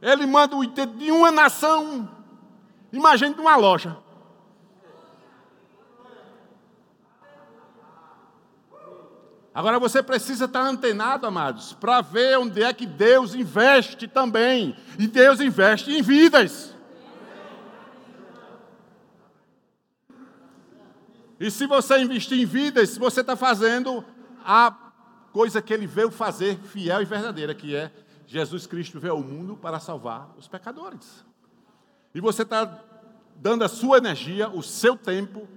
[0.01, 2.09] Ele manda o intento de uma nação.
[2.91, 3.97] Imagine de uma loja.
[9.53, 14.75] Agora você precisa estar antenado, amados, para ver onde é que Deus investe também.
[14.97, 16.73] E Deus investe em vidas.
[21.39, 24.03] E se você investir em vidas, você está fazendo
[24.45, 24.73] a
[25.31, 27.91] coisa que ele veio fazer, fiel e verdadeira, que é
[28.29, 31.25] Jesus Cristo veio ao mundo para salvar os pecadores.
[32.13, 32.79] E você está
[33.35, 35.47] dando a sua energia, o seu tempo,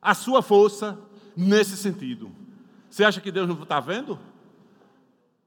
[0.00, 0.96] a sua força
[1.36, 2.30] nesse sentido.
[2.88, 4.16] Você acha que Deus não está vendo?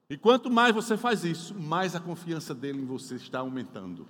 [0.10, 4.06] E quanto mais você faz isso, mais a confiança dele em você está aumentando.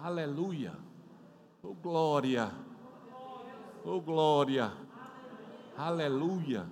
[0.00, 0.72] Aleluia.
[1.64, 2.52] Oh glória.
[3.84, 4.72] Oh glória.
[5.76, 6.64] Aleluia.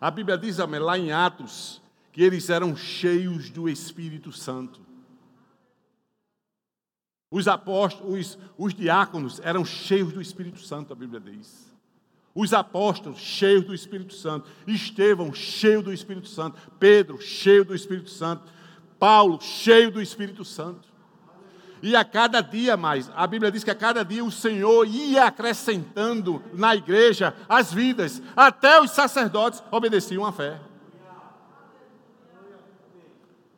[0.00, 1.82] A Bíblia diz lá em Atos
[2.18, 4.80] que eles eram cheios do Espírito Santo.
[7.30, 11.72] Os apóstolos, os, os diáconos eram cheios do Espírito Santo, a Bíblia diz.
[12.34, 18.10] Os apóstolos cheios do Espírito Santo, Estevão cheio do Espírito Santo, Pedro cheio do Espírito
[18.10, 18.42] Santo,
[18.98, 20.88] Paulo cheio do Espírito Santo.
[21.80, 25.26] E a cada dia mais, a Bíblia diz que a cada dia o Senhor ia
[25.26, 30.60] acrescentando na igreja as vidas, até os sacerdotes obedeciam à fé.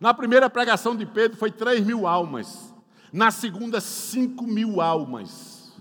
[0.00, 2.74] Na primeira pregação de Pedro foi 3 mil almas,
[3.12, 5.78] na segunda, 5 mil almas.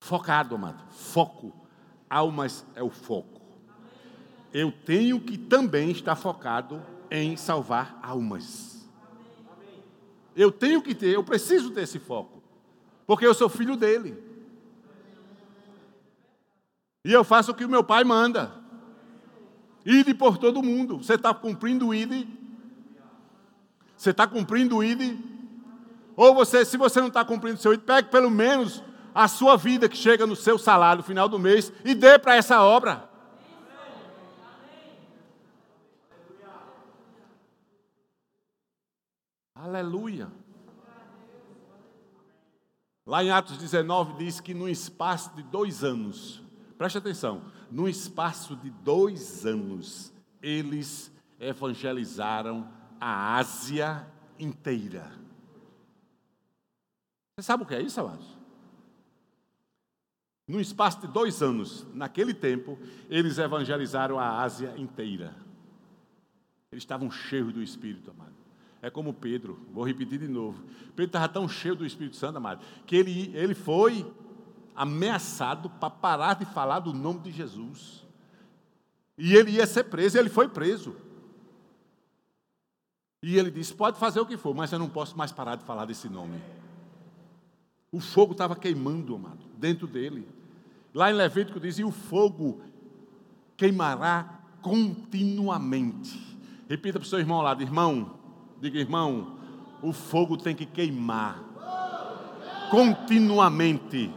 [0.00, 0.82] Focado, amado.
[0.90, 1.54] Foco.
[2.08, 3.42] Almas é o foco.
[4.50, 8.88] Eu tenho que também estar focado em salvar almas.
[10.34, 12.42] Eu tenho que ter, eu preciso ter esse foco.
[13.06, 14.16] Porque eu sou filho dele.
[17.04, 18.57] E eu faço o que o meu pai manda.
[19.90, 20.98] Ide por todo mundo.
[20.98, 22.28] Você está cumprindo o ide?
[23.96, 25.18] Você está cumprindo o ide?
[26.14, 29.56] Ou você, se você não está cumprindo o seu ide, pegue pelo menos a sua
[29.56, 33.08] vida que chega no seu salário no final do mês e dê para essa obra.
[39.54, 40.30] Aleluia.
[43.06, 46.42] Lá em Atos 19 diz que no espaço de dois anos,
[46.76, 52.68] preste atenção, no espaço de dois anos, eles evangelizaram
[53.00, 54.06] a Ásia
[54.38, 55.12] inteira.
[57.36, 58.26] Você sabe o que é isso, amados?
[60.46, 62.78] No espaço de dois anos, naquele tempo,
[63.10, 65.36] eles evangelizaram a Ásia inteira.
[66.72, 68.34] Eles estavam cheios do Espírito, amado.
[68.80, 70.62] É como Pedro, vou repetir de novo.
[70.96, 74.10] Pedro estava tão cheio do Espírito Santo, amado, que ele, ele foi
[74.78, 78.06] ameaçado para parar de falar do nome de Jesus.
[79.16, 80.94] E ele ia ser preso, e ele foi preso.
[83.22, 85.64] E ele disse: Pode fazer o que for, mas eu não posso mais parar de
[85.64, 86.40] falar desse nome.
[87.90, 90.28] O fogo estava queimando, amado, dentro dele.
[90.94, 92.60] Lá em Levítico diz: o fogo
[93.56, 96.38] queimará continuamente.
[96.68, 98.18] Repita para o seu irmão lá, irmão,
[98.60, 99.38] diga irmão,
[99.82, 101.42] o fogo tem que queimar
[102.70, 104.12] continuamente.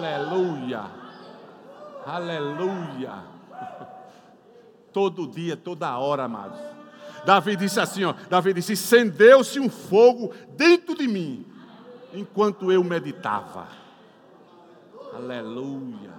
[0.00, 0.84] Aleluia,
[2.06, 3.12] aleluia.
[4.92, 6.58] Todo dia, toda hora, amados.
[7.24, 11.46] Davi disse assim, ó, Davi disse: "Acendeu-se um fogo dentro de mim,
[12.14, 13.68] enquanto eu meditava.
[15.14, 16.10] Aleluia.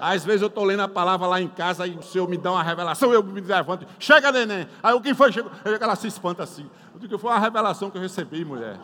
[0.00, 2.52] Às vezes eu estou lendo a palavra lá em casa e o Senhor me dá
[2.52, 4.66] uma revelação, eu me levanto, chega neném.
[4.82, 5.32] Aí o que foi?
[5.32, 6.70] Chegou, ela se espanta assim.
[6.94, 8.78] Eu digo foi uma revelação que eu recebi, mulher.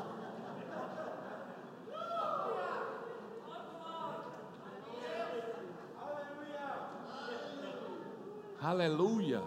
[8.61, 9.42] Aleluia.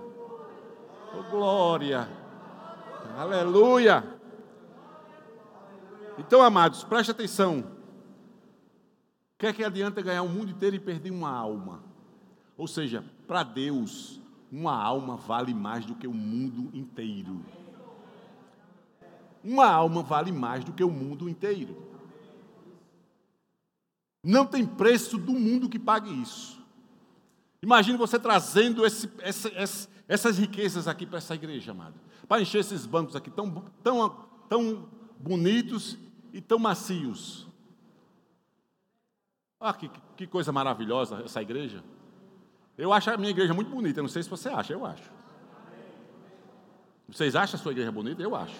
[1.13, 2.08] Oh, glória.
[3.17, 4.04] Aleluia.
[6.17, 7.60] Então, amados, preste atenção.
[7.60, 11.82] O que é que adianta ganhar o mundo inteiro e perder uma alma?
[12.58, 17.43] Ou seja, para Deus, uma alma vale mais do que o mundo inteiro.
[19.43, 21.76] Uma alma vale mais do que o mundo inteiro.
[24.24, 26.59] Não tem preço do mundo que pague isso.
[27.62, 31.95] Imagine você trazendo esse, essa, essa, essas riquezas aqui para essa igreja, amado.
[32.28, 34.10] Para encher esses bancos aqui tão, tão,
[34.48, 35.98] tão bonitos
[36.32, 37.48] e tão macios.
[39.60, 41.84] Olha que, que coisa maravilhosa essa igreja.
[42.78, 45.12] Eu acho a minha igreja muito bonita, não sei se você acha, eu acho.
[47.10, 48.22] Vocês acham a sua igreja bonita?
[48.22, 48.56] Eu acho.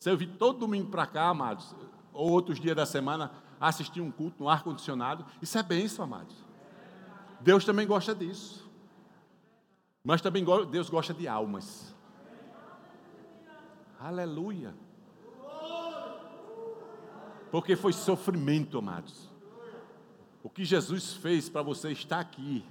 [0.00, 1.72] Se eu vir todo domingo para cá, amados,
[2.12, 6.34] ou outros dias da semana, assistir um culto no ar-condicionado, isso é bênção, amados.
[7.42, 8.70] Deus também gosta disso.
[10.04, 11.94] Mas também Deus gosta de almas.
[13.98, 14.74] Aleluia.
[17.50, 19.30] Porque foi sofrimento, amados.
[20.42, 22.64] O que Jesus fez para você estar aqui,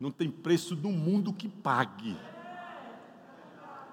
[0.00, 2.16] não tem preço no mundo que pague.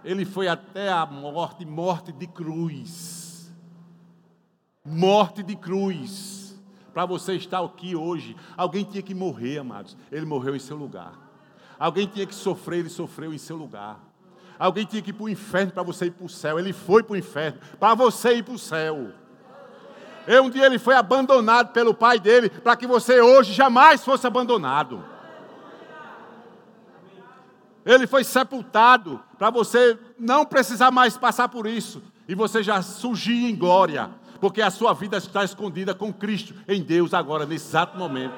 [0.04, 3.52] Ele foi até a morte, morte de cruz.
[4.84, 6.45] Morte de cruz.
[6.96, 9.98] Para você estar aqui hoje, alguém tinha que morrer, amados.
[10.10, 11.12] Ele morreu em seu lugar.
[11.78, 14.00] Alguém tinha que sofrer, ele sofreu em seu lugar.
[14.58, 16.58] Alguém tinha que ir para o inferno para você ir para o céu.
[16.58, 19.12] Ele foi para o inferno para você ir para o céu.
[20.26, 24.26] E um dia ele foi abandonado pelo pai dele, para que você hoje jamais fosse
[24.26, 25.04] abandonado.
[27.86, 33.52] Ele foi sepultado para você não precisar mais passar por isso e você já surgir
[33.52, 34.10] em glória,
[34.40, 38.36] porque a sua vida está escondida com Cristo em Deus agora nesse exato momento.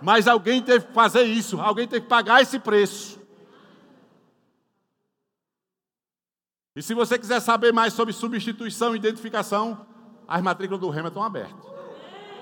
[0.00, 3.18] Mas alguém teve que fazer isso, alguém teve que pagar esse preço.
[6.76, 9.86] E se você quiser saber mais sobre substituição e identificação,
[10.26, 11.64] as matrículas do Rema estão abertas.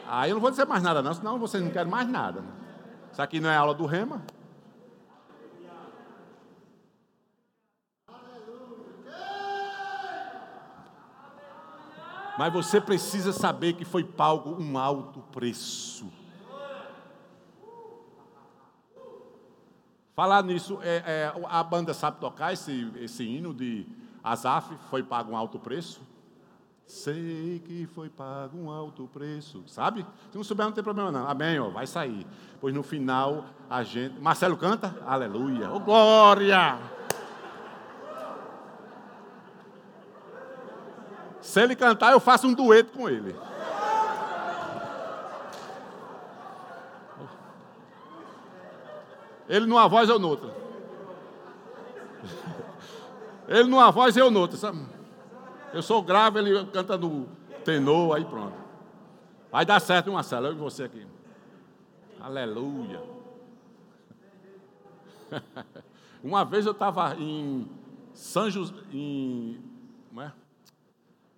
[0.06, 2.42] Aí eu não vou dizer mais nada, não, senão vocês não querem mais nada.
[3.12, 4.22] Isso aqui não é aula do Rema.
[12.38, 16.10] Mas você precisa saber que foi pago um alto preço.
[20.14, 23.86] Falar nisso, é, é, a banda sabe tocar esse, esse hino de
[24.22, 26.00] Azaf, foi pago um alto preço?
[26.86, 30.04] Sei que foi pago um alto preço, sabe?
[30.30, 31.26] Se não souber, não tem problema não.
[31.26, 32.26] Amém, ó, vai sair.
[32.60, 34.20] Pois no final a gente.
[34.20, 34.94] Marcelo canta?
[35.06, 35.72] Aleluia!
[35.72, 36.78] Oh, glória!
[41.52, 43.36] Se ele cantar, eu faço um dueto com ele.
[49.46, 50.56] Ele numa voz, eu noutra.
[53.46, 54.58] Ele numa voz, eu noutra.
[55.74, 57.28] Eu sou grave, ele canta no
[57.62, 58.56] tenor, aí pronto.
[59.50, 61.06] Vai dar certo, Marcelo, eu e você aqui.
[62.18, 63.02] Aleluia.
[66.24, 67.70] Uma vez eu estava em
[68.14, 69.62] São José, em.
[70.08, 70.32] Como é?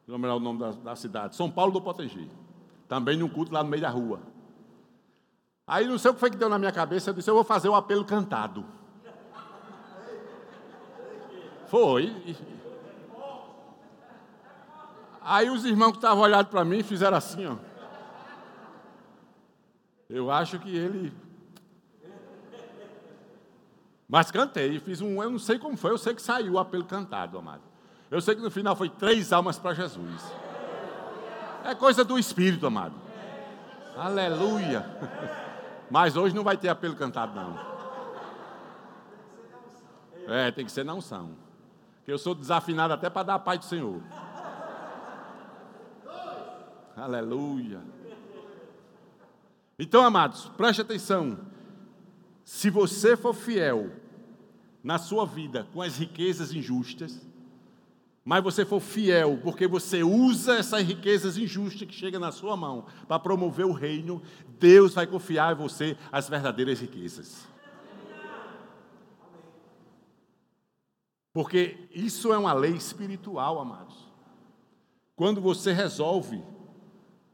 [0.06, 1.34] Não lembrar o nome da, da, cidade.
[1.34, 2.30] São Paulo do Potengi.
[2.88, 4.20] Também num culto lá no meio da rua.
[5.66, 7.44] Aí não sei o que foi que deu na minha cabeça, eu disse, eu vou
[7.44, 8.66] fazer o apelo cantado.
[11.68, 12.36] Foi.
[15.22, 17.56] Aí os irmãos que estavam olhando para mim fizeram assim, ó.
[20.08, 21.12] Eu acho que ele.
[24.06, 26.84] Mas cantei, fiz um, eu não sei como foi, eu sei que saiu o apelo
[26.84, 27.73] cantado, amado.
[28.14, 30.22] Eu sei que no final foi três almas para Jesus.
[31.64, 32.94] É coisa do Espírito, amado.
[33.96, 34.86] Aleluia.
[35.90, 37.58] Mas hoje não vai ter apelo cantado, não.
[40.28, 41.30] É, tem que ser na unção.
[42.04, 44.00] Que eu sou desafinado até para dar a paz do Senhor.
[46.96, 47.80] Aleluia.
[49.76, 51.36] Então, amados, preste atenção.
[52.44, 53.90] Se você for fiel
[54.84, 57.33] na sua vida com as riquezas injustas,
[58.24, 62.86] mas você for fiel, porque você usa essas riquezas injustas que chegam na sua mão
[63.06, 64.22] para promover o reino,
[64.58, 67.46] Deus vai confiar em você as verdadeiras riquezas.
[71.34, 74.08] Porque isso é uma lei espiritual, amados.
[75.16, 76.42] Quando você resolve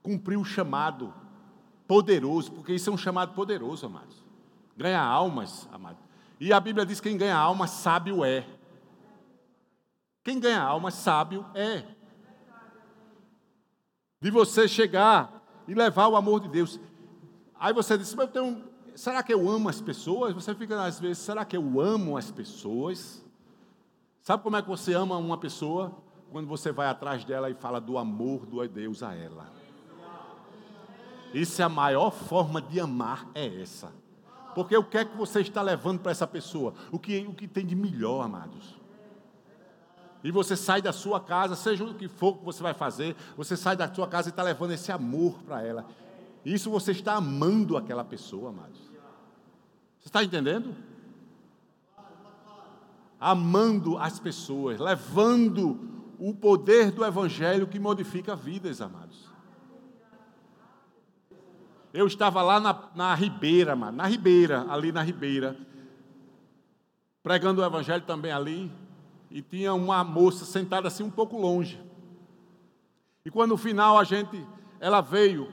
[0.02, 1.14] cumprir o chamado
[1.86, 4.16] poderoso, porque isso é um chamado poderoso, amados.
[4.76, 6.02] Ganha almas, amados.
[6.40, 8.46] E a Bíblia diz que quem ganha alma, sábio é.
[10.22, 11.84] Quem ganha alma sábio é.
[14.20, 16.78] De você chegar e levar o amor de Deus.
[17.58, 18.64] Aí você diz, mas eu tenho,
[18.94, 20.34] será que eu amo as pessoas?
[20.34, 23.24] Você fica às vezes, será que eu amo as pessoas?
[24.22, 25.96] Sabe como é que você ama uma pessoa?
[26.30, 29.50] Quando você vai atrás dela e fala do amor do Deus a ela.
[31.32, 33.92] Isso é a maior forma de amar, é essa.
[34.54, 36.74] Porque o que é que você está levando para essa pessoa?
[36.90, 38.79] O que, o que tem de melhor, amados?
[40.22, 43.56] E você sai da sua casa, seja o que for que você vai fazer, você
[43.56, 45.86] sai da sua casa e está levando esse amor para ela.
[46.44, 48.78] Isso você está amando aquela pessoa, amados.
[49.98, 50.74] Você está entendendo?
[53.18, 59.28] Amando as pessoas, levando o poder do Evangelho que modifica vidas, amados.
[61.92, 65.56] Eu estava lá na, na Ribeira, mano, na Ribeira, ali na Ribeira,
[67.22, 68.70] pregando o Evangelho também ali,
[69.30, 71.80] e tinha uma moça sentada assim um pouco longe.
[73.24, 74.44] E quando no final a gente,
[74.80, 75.52] ela veio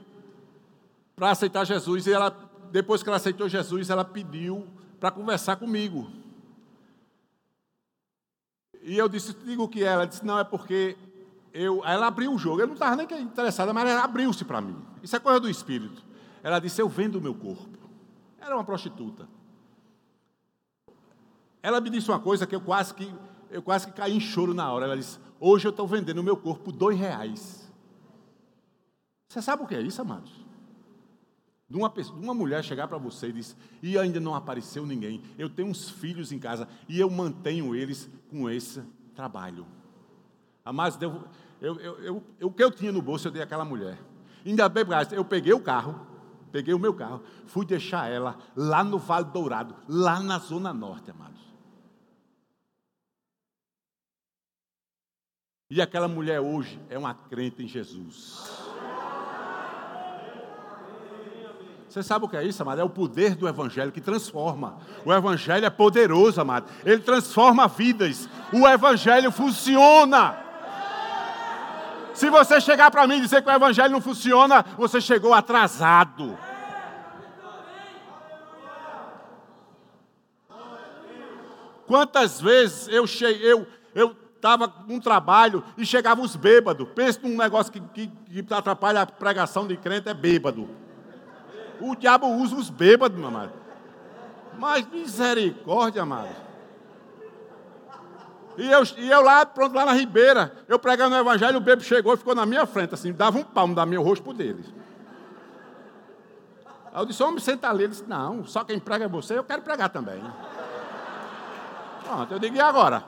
[1.14, 2.30] para aceitar Jesus e ela,
[2.72, 4.66] depois que ela aceitou Jesus, ela pediu
[4.98, 6.10] para conversar comigo.
[8.82, 9.88] E eu disse, digo o que é?
[9.88, 10.96] Ela disse, não, é porque
[11.52, 12.60] eu, ela abriu o jogo.
[12.60, 14.76] Eu não estava nem interessada, mas ela abriu-se para mim.
[15.02, 16.04] Isso é coisa do Espírito.
[16.42, 17.78] Ela disse, eu vendo o meu corpo.
[18.40, 19.28] Era uma prostituta.
[21.62, 23.12] Ela me disse uma coisa que eu quase que
[23.50, 24.86] eu quase que caí em choro na hora.
[24.86, 27.70] Ela disse: Hoje eu estou vendendo o meu corpo por dois reais.
[29.28, 30.32] Você sabe o que é isso, amados?
[31.68, 34.86] De uma, pessoa, de uma mulher chegar para você e dizer: E ainda não apareceu
[34.86, 35.22] ninguém.
[35.38, 38.82] Eu tenho uns filhos em casa e eu mantenho eles com esse
[39.14, 39.66] trabalho.
[40.64, 41.24] Amados, Eu,
[41.60, 43.98] eu, eu, eu, o que eu tinha no bolso eu dei àquela mulher.
[44.44, 46.06] Ainda bem, eu peguei o carro,
[46.52, 51.10] peguei o meu carro, fui deixar ela lá no Vale Dourado, lá na Zona Norte,
[51.10, 51.47] amados.
[55.70, 58.48] E aquela mulher hoje é uma crente em Jesus.
[61.86, 62.80] Você sabe o que é isso, amado?
[62.80, 64.78] É o poder do Evangelho que transforma.
[65.04, 66.70] O Evangelho é poderoso, amado.
[66.86, 68.28] Ele transforma vidas.
[68.50, 70.38] O Evangelho funciona.
[72.14, 76.38] Se você chegar para mim e dizer que o Evangelho não funciona, você chegou atrasado.
[81.86, 86.88] Quantas vezes eu cheguei, eu, eu estava num trabalho e chegavam os bêbados.
[86.94, 90.68] Pensa num negócio que, que, que atrapalha a pregação de crente, é bêbado.
[91.80, 93.52] O diabo usa os bêbados, meu amado.
[94.58, 96.34] Mas misericórdia, amado.
[98.56, 101.84] E eu, e eu lá, pronto, lá na ribeira, eu pregando o evangelho, o bêbado
[101.84, 104.64] chegou e ficou na minha frente, assim, dava um palmo da meu rosto por dele.
[106.92, 107.84] Aí eu disse, homem, senta ali.
[107.84, 110.20] Ele disse, não, só quem prega é você, eu quero pregar também.
[112.04, 113.04] Pronto, eu digo, e agora?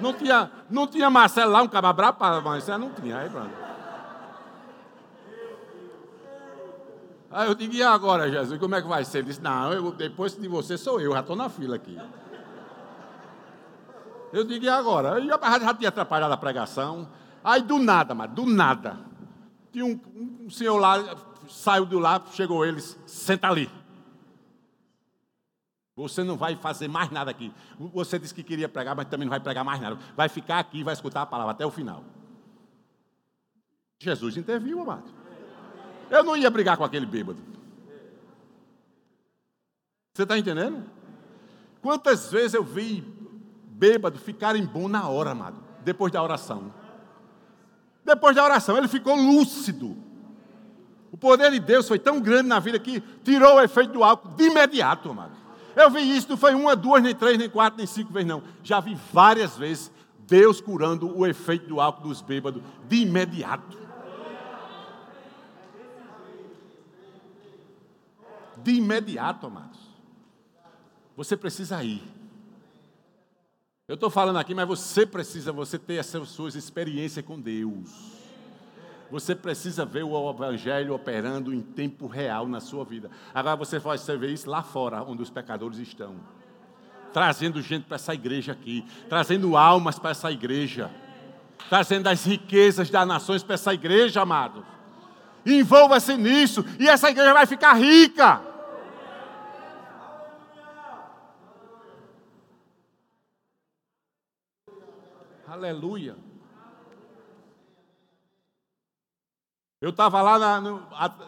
[0.00, 2.78] Não tinha, não tinha Marcelo lá, um cababrá para Marcelo?
[2.78, 3.68] Não tinha, aí pronto.
[7.30, 9.18] Aí eu digo, e agora, Jesus, como é que vai ser?
[9.18, 11.98] Ele disse, não, eu, depois de você sou eu, já estou na fila aqui.
[14.32, 15.18] Eu digo, e agora?
[15.18, 17.08] Eu já, já tinha atrapalhado a pregação.
[17.44, 18.98] Aí do nada, mas do nada.
[19.72, 20.00] Tinha um,
[20.44, 21.16] um senhor lá,
[21.48, 23.70] saiu do lado, chegou eles, senta ali.
[25.98, 27.52] Você não vai fazer mais nada aqui.
[27.76, 29.98] Você disse que queria pregar, mas também não vai pregar mais nada.
[30.16, 32.04] Vai ficar aqui e vai escutar a palavra até o final.
[33.98, 35.10] Jesus interviu, amado.
[36.08, 37.40] Eu não ia brigar com aquele bêbado.
[40.14, 40.84] Você está entendendo?
[41.82, 43.00] Quantas vezes eu vi
[43.66, 46.72] bêbado ficarem bom na hora, amado, depois da oração.
[48.04, 49.96] Depois da oração, ele ficou lúcido.
[51.10, 54.28] O poder de Deus foi tão grande na vida que tirou o efeito do álcool
[54.28, 55.37] de imediato, amado.
[55.78, 58.42] Eu vi isso, não foi uma, duas, nem três, nem quatro, nem cinco vezes, não.
[58.64, 59.92] Já vi várias vezes
[60.26, 63.78] Deus curando o efeito do álcool dos bêbados de imediato.
[68.60, 69.78] de imediato, amados.
[71.16, 72.02] Você precisa ir.
[73.86, 78.17] Eu estou falando aqui, mas você precisa, você ter essas suas experiências com Deus.
[79.10, 83.10] Você precisa ver o Evangelho operando em tempo real na sua vida.
[83.34, 86.16] Agora você vai ver isso lá fora, onde os pecadores estão.
[87.12, 88.84] Trazendo gente para essa igreja aqui.
[89.08, 90.90] Trazendo almas para essa igreja.
[91.68, 94.64] Trazendo as riquezas das nações para essa igreja, amado.
[95.44, 96.64] Envolva-se nisso.
[96.78, 98.42] E essa igreja vai ficar rica.
[105.46, 106.14] Aleluia.
[109.80, 110.82] Eu estava lá na, no,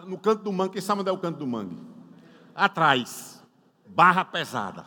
[0.07, 0.73] no, canto do mangue.
[0.73, 1.79] Quem sabe onde é o canto do mangue?
[2.55, 3.43] Atrás.
[3.87, 4.85] Barra pesada.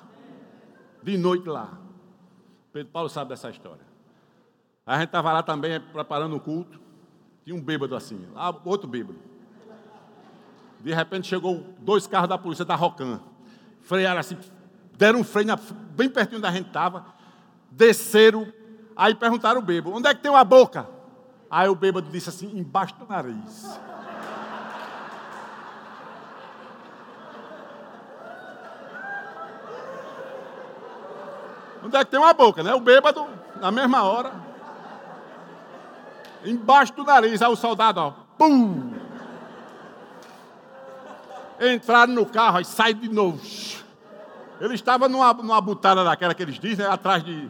[1.01, 1.77] De noite lá.
[2.71, 3.85] Pedro Paulo sabe dessa história.
[4.85, 6.79] A gente estava lá também preparando o culto.
[7.43, 8.25] Tinha um bêbado assim,
[8.65, 9.19] outro bêbado.
[10.79, 13.19] De repente chegou dois carros da polícia da Rocan.
[13.81, 14.37] Frearam assim,
[14.97, 15.47] deram um freio
[15.95, 17.05] bem pertinho da gente estava.
[17.71, 18.51] Desceram
[18.95, 20.87] Aí perguntaram o bêbado: onde é que tem uma boca?
[21.55, 23.79] Aí o bêbado disse assim: embaixo do nariz.
[31.85, 32.73] Onde é que tem uma boca, né?
[32.73, 33.27] O bêbado,
[33.61, 34.33] na mesma hora.
[36.43, 38.91] Embaixo do nariz, aí o soldado, ó, pum!
[41.61, 43.39] Entraram no carro e saíram de novo.
[44.59, 47.47] Ele estava numa, numa butada daquela que eles dizem, atrás de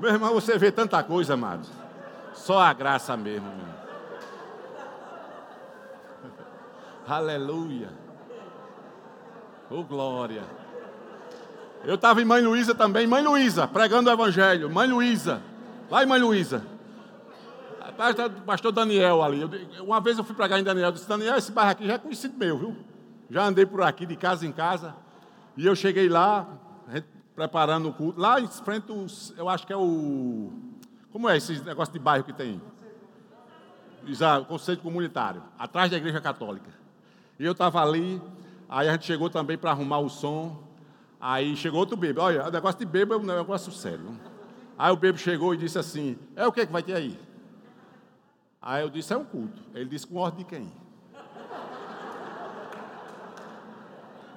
[0.00, 1.66] meu irmão, você vê tanta coisa, amado.
[2.34, 3.46] Só a graça mesmo.
[3.46, 3.70] Meu.
[7.14, 7.90] Aleluia.
[9.70, 10.42] Oh, glória.
[11.84, 13.06] Eu estava em Mãe Luísa também.
[13.06, 14.70] Mãe Luísa, pregando o Evangelho.
[14.70, 15.42] Mãe Luísa.
[15.90, 16.64] Em Mãe Luísa.
[18.46, 19.44] Pastor Daniel ali.
[19.80, 20.88] uma vez eu fui pregar em Daniel.
[20.88, 22.76] Eu disse, Daniel, esse bairro aqui já é conhecido meu, viu?
[23.28, 24.94] Já andei por aqui de casa em casa.
[25.56, 26.46] E eu cheguei lá,
[26.88, 28.20] a gente preparando o culto.
[28.20, 28.86] Lá em frente,
[29.36, 30.50] eu acho que é o.
[31.12, 32.60] Como é esse negócio de bairro que tem?
[34.40, 36.70] o conceito comunitário, atrás da igreja católica.
[37.38, 38.20] E eu estava ali,
[38.68, 40.62] aí a gente chegou também para arrumar o som.
[41.20, 42.26] Aí chegou outro bêbado.
[42.26, 44.18] Olha, o negócio de bêbado é um negócio sério.
[44.78, 47.18] Aí o bêbado chegou e disse assim: É o que, que vai ter aí?
[48.60, 49.62] Aí eu disse: É um culto.
[49.74, 50.72] Ele disse: Com ordem de quem?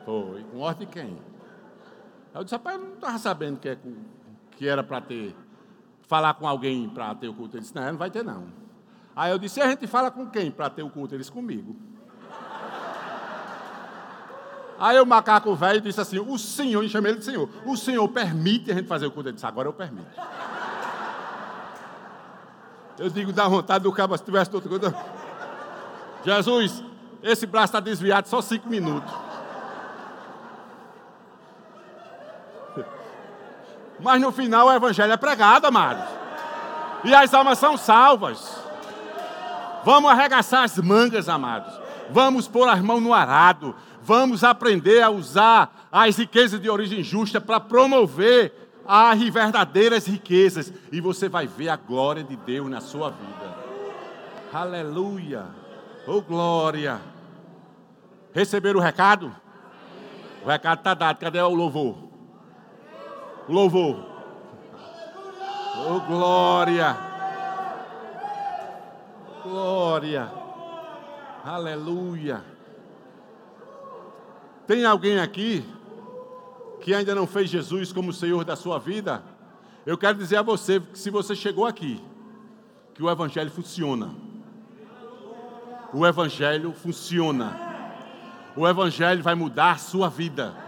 [0.05, 1.32] Foi, com ordem de quem?
[2.33, 3.77] Eu disse, rapaz, eu não estava sabendo que, é,
[4.57, 5.35] que era para ter.
[6.07, 7.55] falar com alguém para ter o culto?
[7.55, 8.47] Ele disse: Não, não vai ter não.
[9.15, 11.13] Aí eu disse: A gente fala com quem para ter o culto?
[11.13, 11.75] Ele disse: Comigo.
[14.79, 18.07] Aí o macaco velho disse assim: O senhor, e chamei ele de senhor, o senhor
[18.09, 19.29] permite a gente fazer o culto?
[19.29, 20.09] Ele disse: Agora eu permito.
[22.97, 24.93] Eu digo: Dá vontade do cabo se tivesse outro culto.
[26.25, 26.83] Jesus,
[27.21, 29.13] esse braço está desviado só cinco minutos.
[33.99, 36.03] Mas no final o evangelho é pregado, amados.
[37.03, 38.57] E as almas são salvas.
[39.83, 41.73] Vamos arregaçar as mangas, amados.
[42.09, 43.75] Vamos pôr as mãos no arado.
[44.01, 48.53] Vamos aprender a usar as riquezas de origem justa para promover
[48.85, 50.71] as verdadeiras riquezas.
[50.91, 53.57] E você vai ver a glória de Deus na sua vida.
[54.53, 55.45] Aleluia.
[56.07, 56.99] Oh glória.
[58.33, 59.33] Receberam o recado?
[60.43, 61.17] O recado está dado.
[61.17, 62.02] Cadê o louvor?
[63.47, 64.05] Louvor.
[65.75, 66.97] Oh glória.
[69.43, 70.31] Glória.
[71.43, 72.43] Aleluia.
[74.65, 75.65] Tem alguém aqui
[76.79, 79.21] que ainda não fez Jesus como Senhor da sua vida?
[79.85, 82.01] Eu quero dizer a você que se você chegou aqui,
[82.93, 84.15] que o Evangelho funciona.
[85.93, 87.59] O Evangelho funciona.
[88.55, 90.62] O Evangelho vai mudar a sua vida.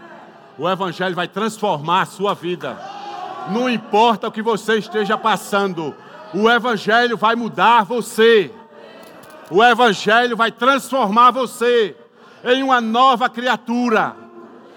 [0.58, 2.78] O Evangelho vai transformar a sua vida.
[3.50, 5.94] Não importa o que você esteja passando,
[6.34, 8.50] o Evangelho vai mudar você.
[9.50, 11.96] O Evangelho vai transformar você
[12.42, 14.16] em uma nova criatura.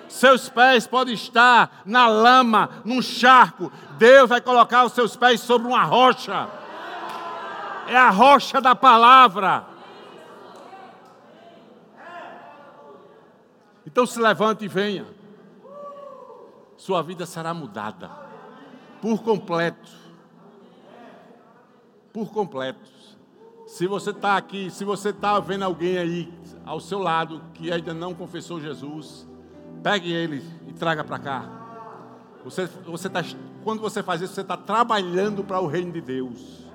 [0.08, 3.72] Seus pés podem estar na lama, num charco.
[3.98, 6.48] Deus vai colocar os seus pés sobre uma rocha.
[7.88, 9.64] É a rocha da palavra.
[13.86, 15.19] Então se levante e venha.
[16.80, 18.10] Sua vida será mudada
[19.02, 19.92] por completo.
[22.14, 22.90] Por completo.
[23.68, 26.34] Se você está aqui, se você está vendo alguém aí
[26.66, 29.28] ao seu lado que ainda não confessou Jesus,
[29.84, 31.50] pegue ele e traga para cá.
[32.46, 33.26] Você, você tá,
[33.62, 36.66] quando você faz isso, você está trabalhando para o reino de Deus.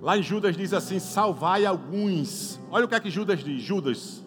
[0.00, 2.60] Lá em Judas diz assim: salvai alguns.
[2.70, 3.60] Olha o que é que Judas diz.
[3.60, 4.24] Judas,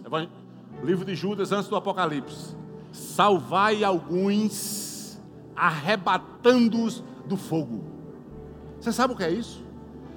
[0.83, 2.59] livro de Judas antes do Apocalipse.
[2.91, 5.19] Salvai alguns,
[5.55, 7.83] arrebatando-os do fogo.
[8.79, 9.63] Você sabe o que é isso?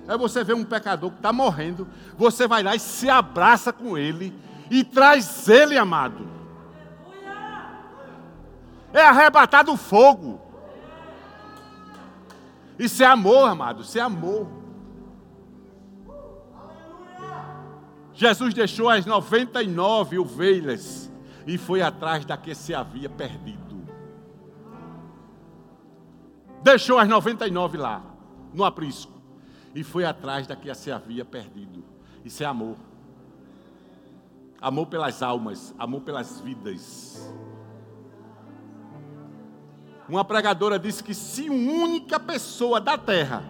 [0.07, 3.97] É você ver um pecador que está morrendo, você vai lá e se abraça com
[3.97, 4.35] ele
[4.71, 6.29] e traz ele, amado.
[8.93, 10.41] É arrebatar do fogo.
[12.79, 14.49] Isso é amor, amado, isso é amor.
[18.13, 21.11] Jesus deixou as 99 ovelhas
[21.47, 23.83] e foi atrás da que se havia perdido.
[26.63, 28.03] Deixou as 99 lá,
[28.53, 29.13] no aprisco
[29.75, 31.85] e foi atrás da que se havia perdido.
[32.25, 32.77] Isso é amor.
[34.61, 37.35] Amor pelas almas, amor pelas vidas.
[40.09, 43.43] Uma pregadora disse que se uma única pessoa da terra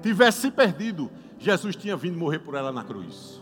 [0.00, 3.40] tivesse se perdido, Jesus tinha vindo morrer por ela na cruz.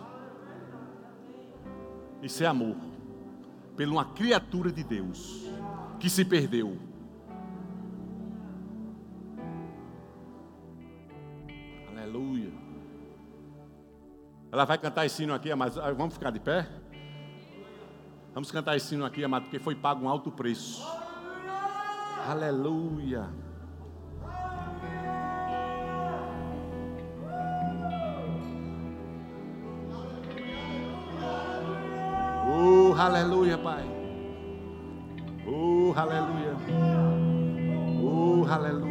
[2.23, 2.77] Isso é amor.
[3.81, 5.49] Pela uma criatura de Deus
[5.99, 6.78] que se perdeu.
[11.89, 12.53] Aleluia.
[14.53, 16.68] Ela vai cantar esse hino aqui, mas vamos ficar de pé?
[18.35, 20.87] Vamos cantar esse hino aqui, amado, porque foi pago um alto preço.
[22.28, 23.31] Aleluia.
[32.51, 33.84] Oh, aleluia, Pai.
[35.46, 36.55] Oh, aleluia.
[38.03, 38.89] Oh, aleluia.